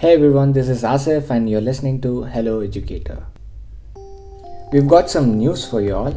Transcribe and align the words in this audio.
Hey 0.00 0.14
everyone, 0.14 0.52
this 0.52 0.68
is 0.68 0.84
Asif, 0.84 1.28
and 1.28 1.50
you're 1.50 1.60
listening 1.60 2.00
to 2.02 2.22
Hello 2.22 2.60
Educator. 2.60 3.26
We've 4.72 4.86
got 4.86 5.10
some 5.10 5.36
news 5.36 5.68
for 5.68 5.80
you 5.80 5.96
all. 5.96 6.14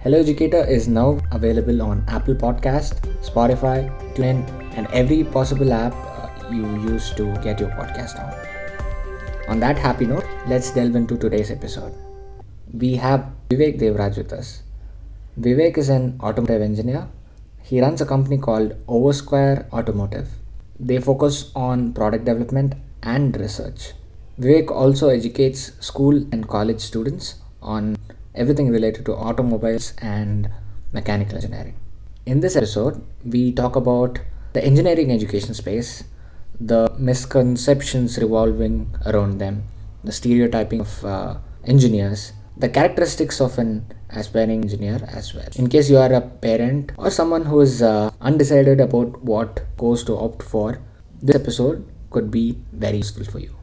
Hello 0.00 0.18
Educator 0.18 0.64
is 0.64 0.88
now 0.88 1.20
available 1.30 1.80
on 1.80 2.04
Apple 2.08 2.34
Podcast, 2.34 3.06
Spotify, 3.28 3.88
TuneIn, 4.16 4.42
and 4.76 4.88
every 4.88 5.22
possible 5.22 5.72
app 5.72 5.94
uh, 5.94 6.28
you 6.50 6.66
use 6.90 7.12
to 7.12 7.32
get 7.36 7.60
your 7.60 7.68
podcast 7.68 8.18
on. 8.18 8.34
On 9.48 9.60
that 9.60 9.78
happy 9.78 10.04
note, 10.04 10.26
let's 10.48 10.72
delve 10.72 10.96
into 10.96 11.16
today's 11.16 11.52
episode. 11.52 11.94
We 12.74 12.96
have 12.96 13.30
Vivek 13.50 13.78
Devraj 13.78 14.16
with 14.16 14.32
us. 14.32 14.64
Vivek 15.38 15.78
is 15.78 15.88
an 15.88 16.18
automotive 16.20 16.60
engineer. 16.62 17.06
He 17.62 17.80
runs 17.80 18.00
a 18.00 18.06
company 18.06 18.38
called 18.38 18.74
Oversquare 18.86 19.72
Automotive. 19.72 20.41
They 20.84 20.98
focus 20.98 21.52
on 21.54 21.92
product 21.92 22.24
development 22.24 22.74
and 23.04 23.36
research. 23.36 23.92
Vivek 24.40 24.68
also 24.68 25.10
educates 25.10 25.70
school 25.78 26.16
and 26.32 26.48
college 26.48 26.80
students 26.80 27.36
on 27.62 27.96
everything 28.34 28.68
related 28.68 29.06
to 29.06 29.14
automobiles 29.14 29.92
and 29.98 30.50
mechanical 30.92 31.36
engineering. 31.36 31.76
In 32.26 32.40
this 32.40 32.56
episode, 32.56 33.00
we 33.24 33.52
talk 33.52 33.76
about 33.76 34.18
the 34.54 34.64
engineering 34.64 35.12
education 35.12 35.54
space, 35.54 36.02
the 36.58 36.92
misconceptions 36.98 38.18
revolving 38.18 38.92
around 39.06 39.38
them, 39.38 39.62
the 40.02 40.10
stereotyping 40.10 40.80
of 40.80 41.04
uh, 41.04 41.36
engineers, 41.64 42.32
the 42.62 42.68
characteristics 42.68 43.40
of 43.40 43.58
an 43.58 43.70
aspiring 44.10 44.62
engineer 44.62 45.00
as 45.08 45.34
well. 45.34 45.48
In 45.56 45.68
case 45.68 45.90
you 45.90 45.98
are 45.98 46.12
a 46.12 46.20
parent 46.20 46.92
or 46.96 47.10
someone 47.10 47.44
who 47.44 47.60
is 47.60 47.82
uh, 47.82 48.10
undecided 48.20 48.80
about 48.80 49.20
what 49.24 49.62
course 49.76 50.04
to 50.04 50.16
opt 50.16 50.44
for, 50.44 50.78
this 51.20 51.34
episode 51.34 51.84
could 52.10 52.30
be 52.30 52.56
very 52.72 52.98
useful 52.98 53.24
for 53.24 53.40
you. 53.40 53.56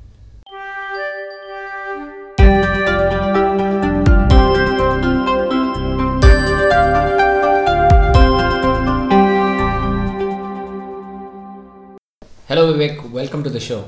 Hello 12.50 12.74
Vivek, 12.74 13.10
welcome 13.12 13.44
to 13.46 13.50
the 13.50 13.62
show. 13.62 13.86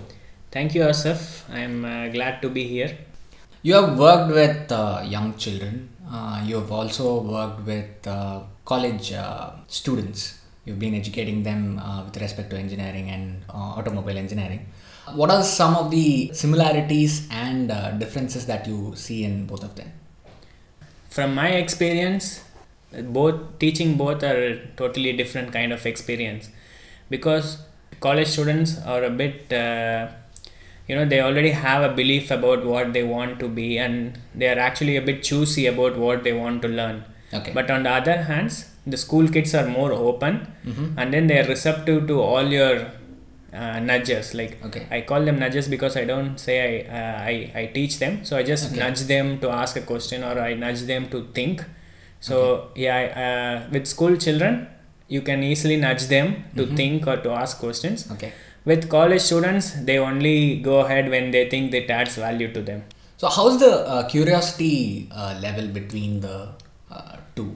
Thank 0.52 0.73
you, 0.73 0.83
Asif. 0.83 1.41
I'm 1.52 1.83
uh, 1.83 2.08
glad 2.08 2.41
to 2.43 2.49
be 2.49 2.64
here. 2.64 2.97
You 3.64 3.76
have 3.76 4.00
worked 4.00 4.34
with 4.34 4.72
uh, 4.72 5.04
young 5.06 5.38
children. 5.38 5.90
Uh, 6.12 6.42
you 6.44 6.56
have 6.56 6.72
also 6.72 7.22
worked 7.22 7.64
with 7.64 8.08
uh, 8.08 8.40
college 8.66 9.14
uh, 9.14 9.52
students. 9.67 10.40
You've 10.66 10.80
been 10.80 10.95
educating 10.95 11.44
them 11.44 11.78
uh, 11.78 12.06
with 12.06 12.17
respect 12.17 12.50
to 12.50 12.58
engineering 12.58 13.12
and 13.12 13.44
uh, 13.50 13.78
automobile 13.78 14.17
engineering. 14.17 14.66
What 15.14 15.30
are 15.30 15.44
some 15.44 15.76
of 15.76 15.92
the 15.92 16.32
similarities 16.34 17.28
and 17.30 17.67
differences 18.00 18.48
that 18.48 18.66
you 18.67 18.94
see 18.95 19.23
in 19.26 19.45
both 19.45 19.64
of 19.64 19.76
them? 19.76 19.92
From 21.12 21.36
my 21.36 21.50
experience, 21.50 22.44
both 22.92 23.59
teaching 23.59 23.95
both 23.95 24.23
are 24.23 24.59
totally 24.76 25.14
different 25.14 25.54
kind 25.54 25.72
of 25.72 25.86
experience 25.86 26.50
because 27.12 27.59
college 28.00 28.28
students 28.28 28.80
are 28.82 29.04
a 29.04 29.09
bit 29.12 29.52
you 30.92 30.97
know 30.97 31.06
they 31.14 31.20
already 31.28 31.52
have 31.66 31.84
a 31.89 31.94
belief 32.02 32.31
about 32.38 32.66
what 32.72 32.88
they 32.95 33.03
want 33.16 33.39
to 33.44 33.47
be 33.59 33.67
and 33.86 34.17
they 34.36 34.47
are 34.53 34.59
actually 34.67 34.95
a 35.02 35.03
bit 35.09 35.20
choosy 35.30 35.66
about 35.73 35.98
what 36.06 36.23
they 36.28 36.33
want 36.44 36.61
to 36.67 36.70
learn 36.80 36.98
Okay. 37.39 37.52
but 37.58 37.70
on 37.75 37.83
the 37.88 37.92
other 38.00 38.16
hands 38.30 38.56
the 38.94 38.98
school 39.03 39.28
kids 39.36 39.52
are 39.59 39.67
more 39.80 39.92
open 40.09 40.33
Mhm. 40.72 40.88
and 41.00 41.14
then 41.16 41.28
they 41.30 41.38
are 41.42 41.48
receptive 41.56 42.00
to 42.09 42.16
all 42.31 42.48
your 42.59 42.73
uh, 43.59 43.78
nudges 43.92 44.28
like 44.39 44.53
Okay. 44.67 44.83
i 44.98 45.02
call 45.11 45.22
them 45.30 45.38
nudges 45.44 45.67
because 45.75 45.95
i 46.02 46.03
don't 46.11 46.36
say 46.45 46.56
i 46.66 46.73
uh, 47.00 47.16
I, 47.33 47.36
I 47.61 47.64
teach 47.78 47.95
them 48.03 48.14
so 48.28 48.38
i 48.42 48.44
just 48.52 48.66
Okay. 48.70 48.80
nudge 48.83 49.02
them 49.14 49.28
to 49.45 49.50
ask 49.61 49.80
a 49.83 49.86
question 49.94 50.23
or 50.30 50.36
i 50.50 50.53
nudge 50.66 50.83
them 50.92 51.03
to 51.16 51.20
think 51.39 51.64
so 52.30 52.36
yeah 52.86 53.00
uh, 53.26 53.55
with 53.73 53.88
school 53.95 54.15
children 54.26 54.55
you 55.15 55.21
can 55.30 55.42
easily 55.52 55.77
nudge 55.88 56.05
them 56.15 56.27
to 56.58 56.64
Mhm. 56.65 56.76
think 56.82 57.08
or 57.14 57.17
to 57.27 57.32
ask 57.44 57.54
questions 57.65 57.99
Okay. 58.15 58.32
With 58.66 58.89
college 58.89 59.22
students 59.22 59.72
they 59.89 59.98
only 59.98 60.60
go 60.61 60.80
ahead 60.80 61.10
when 61.10 61.32
they 61.32 61.49
think 61.49 61.73
it 61.73 61.89
adds 61.89 62.16
value 62.16 62.52
to 62.58 62.61
them 62.72 62.82
So, 63.22 63.30
how's 63.33 63.58
the 63.61 63.73
uh, 63.94 64.08
curiosity 64.11 65.08
uh, 65.11 65.33
level 65.42 65.67
between 65.73 66.22
the 66.22 66.38
uh, 66.89 67.17
two? 67.36 67.50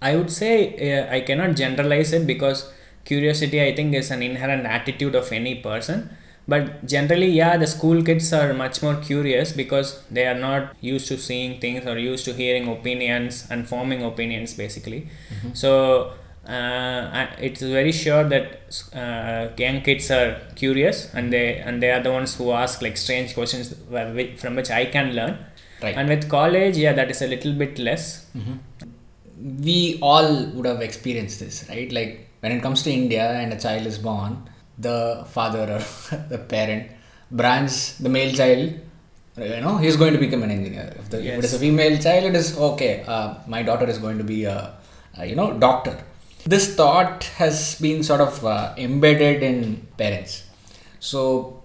I 0.00 0.14
would 0.16 0.30
say 0.30 0.52
uh, 0.88 1.12
I 1.12 1.20
cannot 1.22 1.56
generalize 1.56 2.12
it 2.12 2.26
because 2.26 2.72
curiosity 3.04 3.60
I 3.62 3.74
think 3.74 3.94
is 3.94 4.10
an 4.10 4.22
inherent 4.22 4.64
attitude 4.64 5.14
of 5.14 5.32
any 5.32 5.54
person. 5.56 6.10
But 6.46 6.86
generally, 6.86 7.30
yeah, 7.30 7.56
the 7.56 7.66
school 7.66 8.02
kids 8.10 8.32
are 8.32 8.54
much 8.54 8.80
more 8.82 8.94
curious 9.08 9.52
because 9.52 10.04
they 10.08 10.26
are 10.28 10.38
not 10.38 10.76
used 10.80 11.08
to 11.08 11.18
seeing 11.18 11.58
things 11.60 11.84
or 11.86 11.98
used 11.98 12.24
to 12.26 12.32
hearing 12.32 12.68
opinions 12.68 13.46
and 13.50 13.68
forming 13.68 14.04
opinions 14.04 14.54
basically. 14.54 15.08
So 15.52 16.12
uh, 16.46 17.26
it's 17.38 17.60
very 17.60 17.92
sure 17.92 18.24
that 18.24 18.60
uh, 18.94 19.48
young 19.58 19.80
kids 19.82 20.10
are 20.10 20.40
curious 20.54 21.12
and 21.14 21.32
they 21.32 21.56
and 21.56 21.82
they 21.82 21.90
are 21.90 22.00
the 22.00 22.12
ones 22.12 22.36
who 22.36 22.52
ask 22.52 22.82
like 22.82 22.96
strange 22.96 23.34
questions 23.34 23.74
from 24.38 24.56
which 24.56 24.70
I 24.70 24.86
can 24.86 25.14
learn. 25.14 25.38
Right. 25.82 25.96
And 25.96 26.08
with 26.08 26.28
college, 26.28 26.76
yeah, 26.76 26.92
that 26.94 27.10
is 27.10 27.20
a 27.22 27.26
little 27.26 27.52
bit 27.52 27.78
less. 27.78 28.26
we 29.68 29.98
all 30.00 30.46
would 30.46 30.66
have 30.66 30.80
experienced 30.80 31.40
this, 31.40 31.66
right? 31.68 31.90
Like 31.92 32.28
when 32.40 32.52
it 32.52 32.62
comes 32.62 32.82
to 32.84 32.90
India 32.90 33.30
and 33.32 33.52
a 33.52 33.58
child 33.58 33.86
is 33.86 33.98
born, 33.98 34.48
the 34.78 35.24
father 35.28 35.64
or 35.76 36.18
the 36.28 36.38
parent 36.38 36.90
brands 37.30 37.98
the 37.98 38.08
male 38.08 38.32
child. 38.34 38.74
You 39.36 39.60
know, 39.60 39.76
he's 39.76 39.96
going 39.96 40.14
to 40.14 40.18
become 40.18 40.42
an 40.42 40.50
engineer. 40.50 40.94
If, 40.98 41.10
the, 41.10 41.18
if 41.18 41.38
it 41.38 41.44
is 41.44 41.52
a 41.54 41.58
female 41.58 41.98
child, 41.98 42.24
it 42.24 42.34
is 42.34 42.58
okay. 42.58 43.04
Uh, 43.06 43.34
my 43.46 43.62
daughter 43.62 43.84
is 43.86 43.98
going 43.98 44.16
to 44.16 44.24
be 44.24 44.44
a, 44.44 44.74
a 45.18 45.26
you 45.26 45.36
know 45.36 45.52
doctor. 45.58 45.98
This 46.46 46.76
thought 46.76 47.24
has 47.42 47.74
been 47.80 48.04
sort 48.04 48.20
of 48.20 48.44
uh, 48.46 48.72
embedded 48.78 49.42
in 49.42 49.84
parents. 49.98 50.44
So 51.00 51.64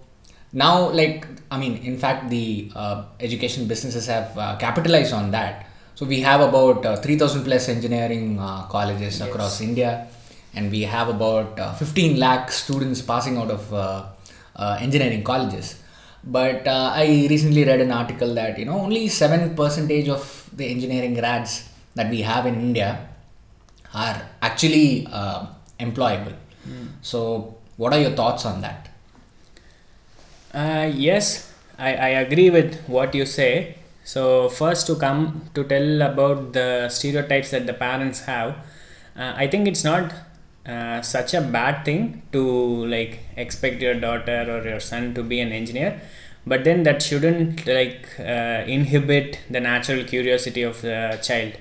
now 0.52 0.90
like 0.90 1.26
i 1.50 1.56
mean 1.56 1.76
in 1.90 1.96
fact 1.96 2.28
the 2.28 2.70
uh, 2.74 3.04
education 3.20 3.66
businesses 3.68 4.06
have 4.08 4.36
uh, 4.36 4.56
capitalized 4.56 5.12
on 5.12 5.30
that. 5.30 5.66
So 5.94 6.04
we 6.04 6.20
have 6.22 6.40
about 6.40 6.84
uh, 6.84 6.96
3000 6.96 7.44
plus 7.44 7.68
engineering 7.68 8.40
uh, 8.40 8.66
colleges 8.66 9.20
across 9.20 9.60
india 9.60 10.08
and 10.54 10.68
we 10.68 10.82
have 10.82 11.08
about 11.08 11.60
uh, 11.60 11.72
15 11.74 12.18
lakh 12.18 12.50
students 12.50 13.00
passing 13.00 13.36
out 13.38 13.52
of 13.52 13.72
uh, 13.72 14.06
uh, 14.56 14.78
engineering 14.80 15.22
colleges. 15.22 15.76
But 16.24 16.66
uh, 16.66 16.90
i 16.96 17.06
recently 17.30 17.62
read 17.62 17.80
an 17.80 17.92
article 17.92 18.34
that 18.34 18.58
you 18.58 18.64
know 18.64 18.80
only 18.80 19.06
7 19.06 19.54
percentage 19.54 20.08
of 20.08 20.50
the 20.56 20.66
engineering 20.66 21.14
grads 21.14 21.68
that 21.94 22.10
we 22.10 22.22
have 22.22 22.46
in 22.46 22.56
india 22.68 23.11
are 23.94 24.22
actually 24.40 25.06
uh, 25.12 25.46
employable 25.80 26.34
so 27.02 27.54
what 27.76 27.92
are 27.92 28.00
your 28.00 28.12
thoughts 28.12 28.44
on 28.46 28.60
that 28.60 28.88
Uh, 30.54 30.90
yes, 30.94 31.52
I, 31.78 31.94
I 31.94 32.08
agree 32.08 32.50
with 32.50 32.82
what 32.86 33.14
you 33.14 33.24
say. 33.26 33.76
So, 34.04 34.48
first, 34.48 34.86
to 34.88 34.96
come 34.96 35.48
to 35.54 35.64
tell 35.64 36.02
about 36.02 36.52
the 36.52 36.88
stereotypes 36.88 37.50
that 37.52 37.66
the 37.66 37.72
parents 37.74 38.20
have, 38.24 38.50
uh, 39.16 39.32
I 39.36 39.46
think 39.46 39.68
it's 39.68 39.84
not 39.84 40.12
uh, 40.66 41.00
such 41.02 41.34
a 41.34 41.40
bad 41.40 41.84
thing 41.84 42.22
to 42.32 42.86
like 42.86 43.20
expect 43.36 43.80
your 43.80 43.94
daughter 43.94 44.46
or 44.48 44.68
your 44.68 44.80
son 44.80 45.14
to 45.14 45.22
be 45.22 45.40
an 45.40 45.52
engineer, 45.52 46.00
but 46.46 46.64
then 46.64 46.82
that 46.82 47.02
shouldn't 47.02 47.66
like 47.66 48.06
uh, 48.18 48.64
inhibit 48.66 49.38
the 49.50 49.60
natural 49.60 50.04
curiosity 50.04 50.62
of 50.62 50.82
the 50.82 51.18
child. 51.22 51.52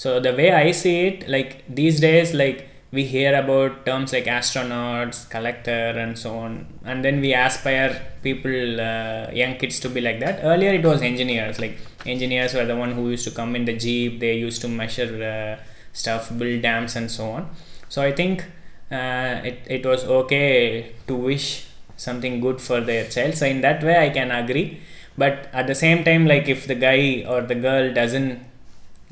So 0.00 0.18
the 0.18 0.32
way 0.32 0.50
I 0.50 0.70
see 0.72 1.00
it, 1.08 1.28
like 1.28 1.62
these 1.68 2.00
days, 2.00 2.32
like 2.32 2.68
we 2.90 3.04
hear 3.04 3.38
about 3.38 3.84
terms 3.84 4.14
like 4.14 4.24
astronauts, 4.24 5.28
collector, 5.28 5.90
and 6.02 6.18
so 6.18 6.38
on, 6.38 6.52
and 6.86 7.04
then 7.04 7.20
we 7.20 7.34
aspire 7.34 8.00
people, 8.22 8.80
uh, 8.80 9.30
young 9.30 9.56
kids, 9.56 9.78
to 9.80 9.90
be 9.90 10.00
like 10.00 10.18
that. 10.20 10.40
Earlier, 10.42 10.72
it 10.72 10.86
was 10.86 11.02
engineers. 11.02 11.60
Like 11.60 11.76
engineers 12.06 12.54
were 12.54 12.64
the 12.64 12.76
one 12.76 12.92
who 12.92 13.10
used 13.10 13.28
to 13.28 13.30
come 13.30 13.54
in 13.54 13.66
the 13.66 13.76
jeep. 13.76 14.20
They 14.20 14.38
used 14.38 14.62
to 14.62 14.68
measure 14.68 15.12
uh, 15.32 15.62
stuff, 15.92 16.30
build 16.38 16.62
dams, 16.62 16.96
and 16.96 17.10
so 17.10 17.32
on. 17.32 17.50
So 17.90 18.00
I 18.00 18.12
think 18.12 18.46
uh, 18.90 19.42
it 19.52 19.58
it 19.78 19.84
was 19.84 20.06
okay 20.20 20.92
to 21.08 21.14
wish 21.14 21.66
something 21.98 22.40
good 22.40 22.62
for 22.62 22.80
their 22.80 23.04
child. 23.06 23.34
So 23.34 23.44
in 23.44 23.60
that 23.60 23.84
way, 23.84 23.98
I 23.98 24.08
can 24.08 24.30
agree. 24.30 24.80
But 25.18 25.50
at 25.52 25.66
the 25.66 25.74
same 25.74 26.04
time, 26.04 26.26
like 26.26 26.48
if 26.48 26.66
the 26.66 26.84
guy 26.86 27.26
or 27.28 27.42
the 27.42 27.60
girl 27.66 27.92
doesn't 27.92 28.46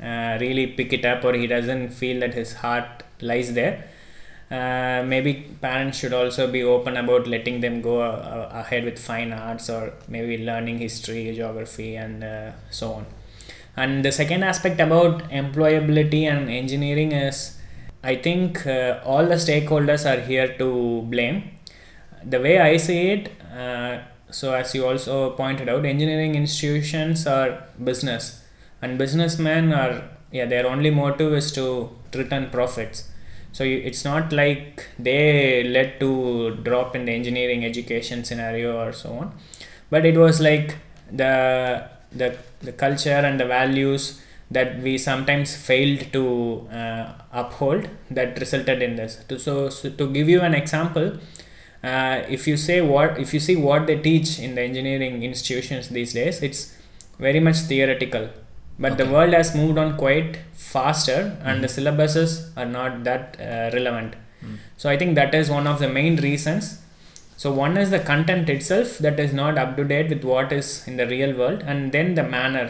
uh, 0.01 0.37
really 0.39 0.67
pick 0.67 0.93
it 0.93 1.05
up 1.05 1.23
or 1.23 1.33
he 1.33 1.47
doesn't 1.47 1.89
feel 1.89 2.19
that 2.21 2.33
his 2.33 2.53
heart 2.53 3.03
lies 3.21 3.53
there. 3.53 3.85
Uh, 4.49 5.03
maybe 5.05 5.47
parents 5.61 5.99
should 5.99 6.13
also 6.13 6.51
be 6.51 6.63
open 6.63 6.97
about 6.97 7.27
letting 7.27 7.59
them 7.61 7.81
go 7.81 8.01
uh, 8.01 8.49
ahead 8.51 8.83
with 8.83 8.97
fine 8.97 9.31
arts 9.31 9.69
or 9.69 9.93
maybe 10.07 10.43
learning 10.43 10.79
history 10.79 11.31
geography 11.35 11.95
and 11.95 12.23
uh, 12.23 12.51
so 12.71 12.93
on. 12.93 13.05
And 13.77 14.03
the 14.03 14.11
second 14.11 14.43
aspect 14.43 14.79
about 14.79 15.29
employability 15.29 16.23
and 16.23 16.49
engineering 16.49 17.11
is 17.11 17.57
i 18.01 18.15
think 18.15 18.65
uh, 18.65 18.99
all 19.03 19.25
the 19.25 19.35
stakeholders 19.35 20.05
are 20.11 20.21
here 20.21 20.57
to 20.57 21.01
blame. 21.09 21.51
The 22.23 22.39
way 22.39 22.59
I 22.59 22.77
see 22.77 23.09
it, 23.09 23.31
uh, 23.55 23.99
so 24.31 24.53
as 24.53 24.73
you 24.73 24.85
also 24.85 25.31
pointed 25.31 25.69
out 25.69 25.85
engineering 25.85 26.35
institutions 26.35 27.27
are 27.27 27.63
business 27.83 28.38
and 28.81 28.97
businessmen 28.97 29.73
are 29.73 30.03
yeah 30.31 30.45
their 30.45 30.65
only 30.67 30.89
motive 30.89 31.33
is 31.33 31.51
to 31.51 31.89
return 32.13 32.49
profits 32.49 33.09
so 33.51 33.63
you, 33.63 33.77
it's 33.77 34.05
not 34.05 34.31
like 34.31 34.87
they 34.97 35.63
led 35.63 35.99
to 35.99 36.55
drop 36.63 36.95
in 36.95 37.05
the 37.05 37.11
engineering 37.11 37.65
education 37.65 38.23
scenario 38.23 38.79
or 38.79 38.93
so 38.93 39.09
on. 39.13 39.33
But 39.89 40.05
it 40.05 40.17
was 40.17 40.39
like 40.39 40.77
the 41.11 41.89
the, 42.11 42.37
the 42.61 42.71
culture 42.71 43.09
and 43.09 43.39
the 43.39 43.45
values 43.45 44.21
that 44.51 44.79
we 44.79 44.97
sometimes 44.97 45.55
failed 45.55 46.11
to 46.11 46.67
uh, 46.71 47.13
uphold 47.31 47.87
that 48.09 48.39
resulted 48.39 48.81
in 48.81 48.95
this. 48.95 49.23
So, 49.37 49.69
so 49.69 49.89
to 49.91 50.11
give 50.11 50.27
you 50.27 50.41
an 50.41 50.55
example 50.55 51.19
uh, 51.83 52.23
if 52.27 52.47
you 52.47 52.57
say 52.57 52.81
what 52.81 53.19
if 53.19 53.33
you 53.33 53.39
see 53.39 53.55
what 53.55 53.87
they 53.87 53.97
teach 53.97 54.39
in 54.39 54.55
the 54.55 54.61
engineering 54.61 55.23
institutions 55.23 55.87
these 55.87 56.13
days 56.13 56.43
it's 56.43 56.75
very 57.19 57.39
much 57.39 57.55
theoretical 57.55 58.27
but 58.79 58.93
okay. 58.93 59.03
the 59.03 59.11
world 59.11 59.33
has 59.33 59.53
moved 59.55 59.77
on 59.77 59.97
quite 59.97 60.37
faster 60.53 61.37
and 61.43 61.59
mm. 61.59 61.61
the 61.61 61.67
syllabuses 61.75 62.51
are 62.57 62.65
not 62.65 63.03
that 63.03 63.35
uh, 63.39 63.69
relevant 63.77 64.15
mm. 64.43 64.57
so 64.77 64.89
i 64.89 64.97
think 64.97 65.15
that 65.15 65.33
is 65.35 65.49
one 65.49 65.67
of 65.67 65.79
the 65.79 65.89
main 65.99 66.15
reasons 66.27 66.81
so 67.37 67.51
one 67.51 67.77
is 67.77 67.89
the 67.89 67.99
content 67.99 68.49
itself 68.49 68.97
that 68.97 69.19
is 69.19 69.33
not 69.33 69.57
up 69.57 69.75
to 69.77 69.83
date 69.83 70.09
with 70.09 70.23
what 70.23 70.51
is 70.51 70.87
in 70.87 70.97
the 70.97 71.07
real 71.07 71.33
world 71.41 71.61
and 71.65 71.91
then 71.91 72.15
the 72.15 72.23
manner 72.23 72.67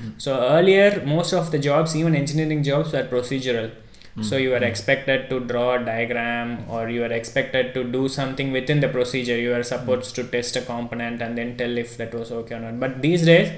mm. 0.00 0.12
so 0.18 0.40
earlier 0.56 1.02
most 1.04 1.32
of 1.32 1.50
the 1.50 1.58
jobs 1.58 1.96
even 2.00 2.14
engineering 2.14 2.62
jobs 2.62 2.92
were 2.92 3.06
procedural 3.14 3.70
Mm. 4.16 4.24
So 4.24 4.36
you 4.36 4.54
are 4.54 4.64
expected 4.64 5.30
to 5.30 5.40
draw 5.40 5.76
a 5.76 5.84
diagram 5.84 6.64
or 6.68 6.88
you 6.88 7.04
are 7.04 7.12
expected 7.12 7.74
to 7.74 7.84
do 7.84 8.08
something 8.08 8.50
within 8.50 8.80
the 8.80 8.88
procedure. 8.88 9.38
You 9.38 9.54
are 9.54 9.62
supposed 9.62 10.14
to 10.16 10.24
test 10.24 10.56
a 10.56 10.62
component 10.62 11.22
and 11.22 11.38
then 11.38 11.56
tell 11.56 11.78
if 11.78 11.96
that 11.96 12.12
was 12.12 12.32
okay 12.32 12.56
or 12.56 12.60
not. 12.60 12.80
But 12.80 13.02
these 13.02 13.24
days, 13.24 13.52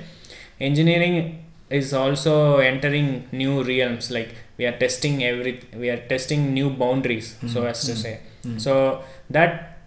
engineering 0.60 1.41
is 1.72 1.92
also 1.92 2.58
entering 2.58 3.28
new 3.32 3.62
realms. 3.62 4.10
Like 4.10 4.34
we 4.58 4.66
are 4.66 4.76
testing 4.76 5.24
every, 5.24 5.60
we 5.74 5.90
are 5.90 5.96
testing 5.96 6.52
new 6.52 6.70
boundaries, 6.70 7.36
mm. 7.42 7.50
so 7.50 7.64
as 7.64 7.84
to 7.84 7.92
mm. 7.92 7.96
say. 7.96 8.20
Mm. 8.44 8.60
So 8.60 9.02
that 9.30 9.78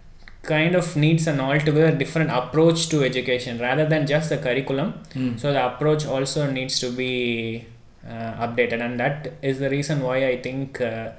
kind 0.42 0.74
of 0.76 0.94
needs 0.96 1.26
an 1.26 1.40
altogether 1.40 1.90
different 1.90 2.30
approach 2.30 2.88
to 2.88 3.02
education 3.02 3.58
rather 3.58 3.84
than 3.84 4.06
just 4.06 4.30
the 4.30 4.38
curriculum. 4.38 4.94
So 5.38 5.52
the 5.52 5.66
approach 5.66 6.06
also 6.06 6.48
needs 6.48 6.78
to 6.78 6.92
be 6.92 7.66
uh, 8.08 8.46
updated 8.46 8.80
and 8.80 9.00
that 9.00 9.32
is 9.42 9.58
the 9.58 9.68
reason 9.68 10.00
why 10.00 10.26
i 10.28 10.40
think 10.40 10.80
uh, 10.80 11.10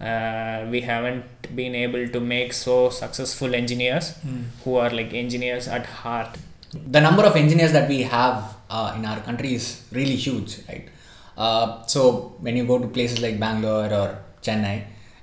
uh, 0.00 0.64
we 0.70 0.80
haven't 0.80 1.24
been 1.56 1.74
able 1.74 2.06
to 2.08 2.20
make 2.20 2.52
so 2.52 2.90
successful 2.90 3.56
engineers 3.56 4.14
mm. 4.24 4.44
who 4.62 4.76
are 4.76 4.90
like 4.90 5.12
engineers 5.12 5.66
at 5.66 5.84
heart 5.86 6.38
the 6.72 7.00
number 7.00 7.24
of 7.24 7.34
engineers 7.34 7.72
that 7.72 7.88
we 7.88 8.02
have 8.02 8.54
uh, 8.76 8.88
in 8.96 9.04
our 9.10 9.20
country 9.28 9.50
is 9.58 9.66
really 9.98 10.18
huge 10.26 10.52
right 10.68 10.86
uh, 11.44 11.66
so 11.94 12.00
when 12.44 12.56
you 12.58 12.64
go 12.72 12.78
to 12.84 12.88
places 12.96 13.20
like 13.26 13.38
bangalore 13.46 13.90
or 14.00 14.08
chennai 14.46 14.76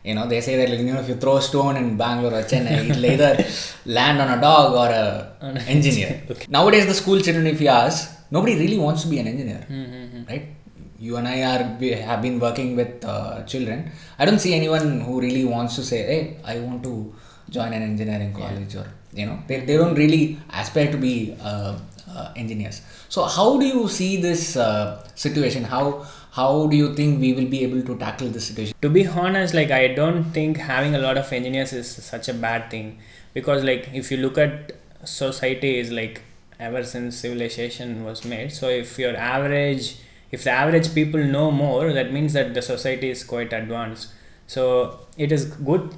you 0.08 0.14
know 0.18 0.26
they 0.32 0.42
say 0.48 0.56
that 0.60 0.70
like, 0.72 0.80
you 0.80 0.94
know 0.94 1.04
if 1.06 1.10
you 1.12 1.18
throw 1.24 1.38
a 1.38 1.46
stone 1.50 1.76
in 1.82 1.88
bangalore 2.04 2.36
or 2.40 2.44
chennai 2.52 2.76
it'll 2.90 3.08
either 3.14 3.32
land 3.98 4.20
on 4.24 4.30
a 4.38 4.42
dog 4.50 4.68
or 4.84 4.90
a 5.04 5.08
engineer 5.76 6.12
okay. 6.32 6.46
nowadays 6.58 6.88
the 6.92 6.98
school 7.04 7.20
children 7.28 7.48
if 7.56 7.62
you 7.66 7.72
ask 7.84 7.98
nobody 8.38 8.56
really 8.64 8.80
wants 8.86 9.02
to 9.06 9.10
be 9.14 9.20
an 9.24 9.28
engineer 9.34 9.64
mm-hmm. 9.70 10.24
right 10.32 10.46
you 11.06 11.18
and 11.18 11.28
I 11.28 11.38
are 11.44 11.78
we 11.80 11.90
have 11.92 12.22
been 12.22 12.40
working 12.40 12.76
with 12.76 13.04
uh, 13.04 13.44
children. 13.44 13.92
I 14.18 14.26
don't 14.26 14.40
see 14.40 14.54
anyone 14.54 15.02
who 15.02 15.20
really 15.20 15.46
wants 15.46 15.76
to 15.76 15.84
say, 15.84 16.00
"Hey, 16.12 16.38
I 16.44 16.60
want 16.60 16.84
to 16.84 16.94
join 17.50 17.74
an 17.74 17.84
engineering 17.84 18.32
college," 18.34 18.74
yeah. 18.76 18.82
or 18.82 18.88
you 19.20 19.26
know, 19.26 19.38
they, 19.48 19.60
they 19.68 19.78
don't 19.78 19.96
really 19.96 20.40
aspire 20.62 20.92
to 20.92 20.98
be 20.98 21.36
uh, 21.42 21.78
engineers. 22.36 22.82
So, 23.10 23.24
how 23.24 23.58
do 23.60 23.66
you 23.66 23.88
see 23.88 24.22
this 24.22 24.56
uh, 24.58 25.08
situation? 25.16 25.64
How 25.64 26.06
how 26.32 26.68
do 26.68 26.76
you 26.76 26.94
think 26.96 27.20
we 27.22 27.34
will 27.34 27.48
be 27.48 27.64
able 27.64 27.82
to 27.82 27.98
tackle 27.98 28.28
this 28.30 28.48
situation? 28.48 28.76
To 28.82 28.90
be 28.90 29.08
honest, 29.08 29.54
like 29.54 29.72
I 29.72 29.88
don't 29.88 30.24
think 30.32 30.58
having 30.58 30.96
a 30.96 31.00
lot 31.00 31.18
of 31.18 31.32
engineers 31.32 31.74
is 31.74 31.90
such 31.90 32.30
a 32.30 32.34
bad 32.34 32.72
thing 32.72 33.00
because, 33.34 33.64
like, 33.64 33.90
if 33.94 34.12
you 34.12 34.18
look 34.18 34.38
at 34.38 34.74
society, 35.04 35.78
is 35.80 35.92
like 35.92 36.22
ever 36.60 36.84
since 36.84 37.18
civilization 37.18 38.04
was 38.04 38.26
made. 38.26 38.52
So, 38.52 38.70
if 38.70 38.98
your 39.00 39.16
average 39.16 39.98
if 40.32 40.44
the 40.44 40.52
average 40.52 40.94
people 40.94 41.24
know 41.24 41.50
more 41.52 41.94
that 41.94 42.12
means 42.12 42.34
that 42.34 42.54
the 42.54 42.62
society 42.62 43.10
is 43.16 43.24
quite 43.24 43.54
advanced 43.54 44.10
so 44.48 45.00
it 45.18 45.32
is 45.32 45.46
good 45.70 45.94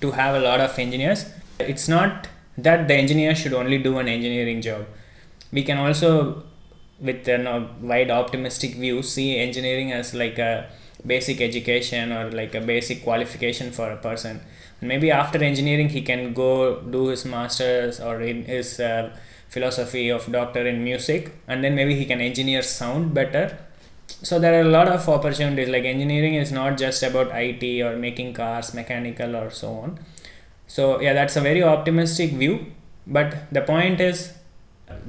to 0.00 0.12
have 0.12 0.34
a 0.40 0.40
lot 0.40 0.60
of 0.60 0.78
engineers 0.78 1.24
it's 1.58 1.88
not 1.88 2.28
that 2.56 2.86
the 2.88 2.94
engineer 2.94 3.34
should 3.34 3.52
only 3.52 3.78
do 3.78 3.98
an 3.98 4.08
engineering 4.08 4.60
job 4.60 4.86
we 5.52 5.62
can 5.62 5.78
also 5.78 6.42
with 7.00 7.26
a 7.28 7.68
wide 7.80 8.10
optimistic 8.10 8.74
view 8.74 9.02
see 9.02 9.38
engineering 9.38 9.92
as 9.92 10.14
like 10.14 10.38
a 10.38 10.68
basic 11.06 11.40
education 11.40 12.12
or 12.12 12.30
like 12.30 12.54
a 12.54 12.60
basic 12.60 13.02
qualification 13.02 13.70
for 13.70 13.90
a 13.90 13.96
person. 13.96 14.40
Maybe 14.82 15.10
after 15.10 15.42
engineering 15.42 15.88
he 15.88 16.02
can 16.02 16.32
go 16.34 16.80
do 16.82 17.08
his 17.08 17.24
masters 17.24 18.00
or 18.00 18.20
in 18.20 18.44
his 18.44 18.80
uh, 18.80 19.16
philosophy 19.48 20.08
of 20.10 20.30
doctor 20.30 20.66
in 20.66 20.84
music 20.84 21.32
and 21.48 21.64
then 21.64 21.74
maybe 21.74 21.94
he 21.94 22.04
can 22.04 22.20
engineer 22.20 22.62
sound 22.62 23.14
better. 23.14 23.58
So 24.22 24.38
there 24.38 24.58
are 24.58 24.66
a 24.66 24.70
lot 24.70 24.88
of 24.88 25.08
opportunities. 25.08 25.68
Like 25.68 25.84
engineering 25.84 26.34
is 26.34 26.52
not 26.52 26.76
just 26.76 27.02
about 27.02 27.30
it 27.32 27.82
or 27.82 27.96
making 27.96 28.34
cars 28.34 28.74
mechanical 28.74 29.36
or 29.36 29.50
so 29.50 29.72
on. 29.72 29.98
So 30.66 31.00
yeah 31.00 31.14
that's 31.14 31.36
a 31.36 31.40
very 31.40 31.62
optimistic 31.62 32.32
view. 32.32 32.66
But 33.06 33.50
the 33.50 33.62
point 33.62 34.00
is 34.00 34.34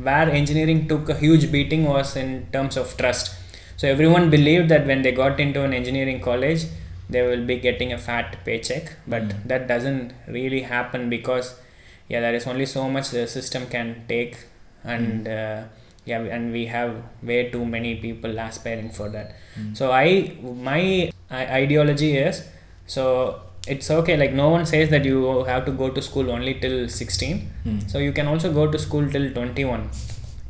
where 0.08 0.30
engineering 0.30 0.88
took 0.88 1.10
a 1.10 1.16
huge 1.16 1.52
beating 1.52 1.84
was 1.86 2.16
in 2.16 2.48
terms 2.52 2.78
of 2.78 2.96
trust 2.98 3.36
so 3.78 3.88
everyone 3.88 4.30
believed 4.30 4.70
that 4.70 4.86
when 4.86 5.02
they 5.02 5.12
got 5.12 5.40
into 5.40 5.64
an 5.64 5.74
engineering 5.74 6.20
college 6.20 6.64
they 7.10 7.22
will 7.28 7.46
be 7.46 7.58
getting 7.58 7.92
a 7.94 7.98
fat 7.98 8.38
paycheck 8.46 8.94
but 9.08 9.24
mm. 9.24 9.44
that 9.46 9.68
doesn't 9.68 10.14
really 10.28 10.62
happen 10.62 11.10
because 11.10 11.60
yeah 12.08 12.20
there 12.20 12.34
is 12.34 12.48
only 12.48 12.66
so 12.66 12.90
much 12.90 13.10
the 13.10 13.28
system 13.28 13.68
can 13.68 14.04
take 14.08 14.38
and 14.84 15.28
mm. 15.28 15.32
uh, 15.38 15.68
yeah 16.06 16.22
and 16.36 16.52
we 16.52 16.66
have 16.66 16.96
way 17.22 17.50
too 17.50 17.66
many 17.66 17.96
people 17.96 18.40
aspiring 18.40 18.90
for 18.90 19.10
that 19.10 19.36
mm. 19.60 19.76
so 19.76 19.92
i 19.92 20.36
my 20.72 21.12
ideology 21.32 22.18
is 22.18 22.48
so 22.88 23.42
it's 23.68 23.92
okay 23.92 24.18
like 24.18 24.34
no 24.34 24.50
one 24.50 24.66
says 24.66 24.90
that 24.90 25.06
you 25.06 25.44
have 25.44 25.66
to 25.66 25.72
go 25.72 25.90
to 25.90 26.02
school 26.02 26.32
only 26.32 26.56
till 26.60 26.90
16 26.90 27.52
mm. 27.66 27.90
so 27.90 28.00
you 28.00 28.12
can 28.12 28.28
also 28.28 28.52
go 28.52 28.70
to 28.72 28.80
school 28.80 29.08
till 29.10 29.32
21 29.32 29.90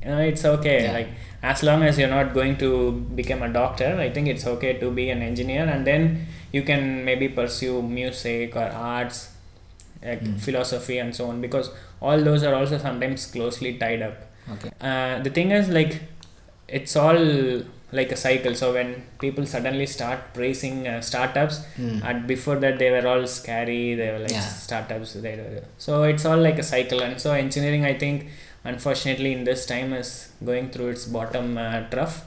you 0.01 0.07
know 0.07 0.19
it's 0.19 0.45
okay 0.45 0.85
yeah. 0.85 0.93
like 0.93 1.09
as 1.43 1.63
long 1.63 1.83
as 1.83 1.97
you're 1.97 2.09
not 2.09 2.33
going 2.33 2.55
to 2.57 2.91
become 3.15 3.41
a 3.41 3.51
doctor 3.51 3.97
i 3.99 4.09
think 4.09 4.27
it's 4.27 4.47
okay 4.47 4.73
to 4.79 4.89
be 4.91 5.09
an 5.09 5.21
engineer 5.21 5.65
and 5.65 5.85
then 5.85 6.25
you 6.53 6.63
can 6.63 7.03
maybe 7.03 7.27
pursue 7.27 7.81
music 7.81 8.55
or 8.55 8.69
arts 8.69 9.31
like 10.03 10.23
mm. 10.23 10.39
philosophy 10.39 10.97
and 10.97 11.15
so 11.15 11.27
on 11.27 11.41
because 11.41 11.69
all 12.01 12.21
those 12.23 12.43
are 12.43 12.55
also 12.55 12.77
sometimes 12.77 13.25
closely 13.25 13.77
tied 13.77 14.01
up 14.01 14.15
okay 14.53 14.71
uh, 14.79 15.21
the 15.21 15.29
thing 15.29 15.51
is 15.51 15.67
like 15.69 16.01
it's 16.67 16.95
all 16.95 17.17
like 17.91 18.11
a 18.11 18.15
cycle 18.15 18.53
so 18.55 18.73
when 18.73 18.89
people 19.19 19.45
suddenly 19.45 19.85
start 19.85 20.19
praising 20.33 20.87
uh, 20.87 21.01
startups 21.01 21.59
mm. 21.77 22.01
and 22.03 22.27
before 22.27 22.55
that 22.55 22.79
they 22.79 22.89
were 22.89 23.05
all 23.07 23.25
scary 23.27 23.95
they 23.95 24.09
were 24.11 24.19
like 24.19 24.31
yeah. 24.31 24.39
startups 24.39 25.13
they 25.13 25.35
were, 25.35 25.63
so 25.77 26.03
it's 26.03 26.25
all 26.25 26.37
like 26.37 26.59
a 26.59 26.63
cycle 26.63 27.01
and 27.01 27.19
so 27.19 27.33
engineering 27.33 27.85
i 27.85 27.93
think 27.93 28.29
unfortunately 28.63 29.33
in 29.33 29.43
this 29.43 29.65
time 29.65 29.91
is 29.93 30.31
going 30.45 30.69
through 30.69 30.89
its 30.89 31.05
bottom 31.05 31.57
uh, 31.57 31.81
trough 31.89 32.17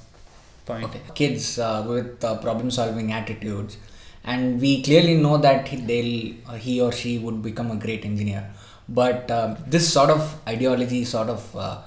point 0.66 0.85
okay. 0.85 1.00
kids 1.14 1.59
uh, 1.59 1.85
with 1.88 2.23
uh, 2.25 2.37
problem 2.38 2.71
solving 2.71 3.12
attitudes 3.12 3.76
and 4.25 4.61
we 4.61 4.83
clearly 4.83 5.16
know 5.16 5.37
that 5.38 5.66
they'll 5.87 6.35
uh, 6.49 6.54
he 6.54 6.80
or 6.80 6.92
she 6.92 7.18
would 7.18 7.42
become 7.42 7.71
a 7.71 7.76
great 7.76 8.04
engineer 8.04 8.44
but 8.88 9.30
uh, 9.30 9.54
this 9.66 9.90
sort 9.90 10.11
of 10.11 10.23
ideology 10.47 11.04
sort 11.04 11.28
of 11.28 11.56
uh, 11.56 11.80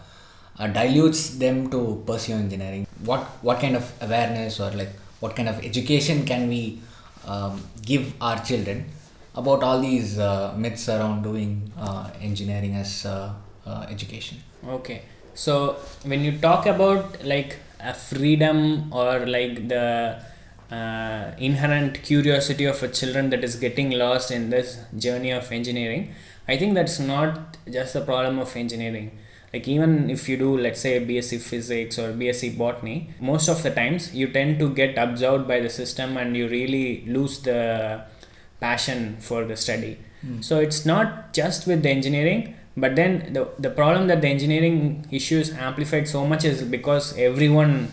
uh, 0.59 0.67
dilutes 0.67 1.37
them 1.37 1.69
to 1.69 2.03
pursue 2.05 2.33
engineering 2.33 2.86
what 3.03 3.21
what 3.41 3.59
kind 3.59 3.75
of 3.75 3.91
awareness 4.01 4.59
or 4.59 4.71
like 4.71 4.89
what 5.19 5.35
kind 5.35 5.49
of 5.49 5.63
education 5.63 6.25
can 6.25 6.47
we 6.47 6.79
um, 7.25 7.61
give 7.81 8.13
our 8.21 8.39
children 8.43 8.85
about 9.35 9.63
all 9.63 9.79
these 9.79 10.17
uh, 10.17 10.53
myths 10.57 10.89
around 10.89 11.23
doing 11.23 11.71
uh, 11.77 12.09
engineering 12.21 12.75
as 12.75 13.05
uh, 13.05 13.33
uh, 13.65 13.85
education? 13.89 14.37
Okay. 14.67 15.01
So 15.33 15.77
when 16.03 16.23
you 16.23 16.37
talk 16.39 16.65
about 16.65 17.23
like 17.23 17.57
a 17.79 17.93
freedom 17.93 18.91
or 18.91 19.25
like 19.25 19.67
the 19.67 20.19
uh, 20.71 21.31
inherent 21.37 22.01
curiosity 22.03 22.65
of 22.65 22.81
a 22.83 22.87
children 22.87 23.29
that 23.29 23.43
is 23.43 23.55
getting 23.55 23.91
lost 23.91 24.31
in 24.31 24.49
this 24.49 24.79
journey 24.97 25.31
of 25.31 25.49
engineering 25.51 26.13
i 26.47 26.57
think 26.57 26.73
that's 26.73 26.99
not 26.99 27.55
just 27.71 27.93
the 27.93 28.01
problem 28.01 28.37
of 28.39 28.53
engineering 28.55 29.17
like 29.53 29.67
even 29.67 30.09
if 30.09 30.27
you 30.29 30.37
do 30.37 30.57
let's 30.57 30.81
say 30.81 30.93
bsc 31.09 31.39
physics 31.39 31.97
or 31.97 32.11
bsc 32.13 32.57
botany 32.57 33.09
most 33.19 33.47
of 33.47 33.61
the 33.63 33.71
times 33.71 34.13
you 34.13 34.27
tend 34.27 34.59
to 34.59 34.69
get 34.81 34.97
absorbed 34.97 35.47
by 35.47 35.59
the 35.59 35.69
system 35.69 36.17
and 36.17 36.35
you 36.35 36.47
really 36.49 37.03
lose 37.07 37.39
the 37.41 38.01
passion 38.59 39.17
for 39.19 39.45
the 39.45 39.55
study 39.55 39.97
mm. 40.25 40.43
so 40.43 40.59
it's 40.59 40.85
not 40.85 41.33
just 41.33 41.67
with 41.67 41.81
the 41.83 41.89
engineering 41.89 42.53
but 42.75 42.95
then 42.95 43.33
the, 43.33 43.47
the 43.59 43.69
problem 43.69 44.07
that 44.07 44.21
the 44.21 44.27
engineering 44.27 45.05
issues 45.11 45.51
amplified 45.53 46.07
so 46.07 46.25
much 46.25 46.43
is 46.45 46.61
because 46.63 47.17
everyone 47.17 47.91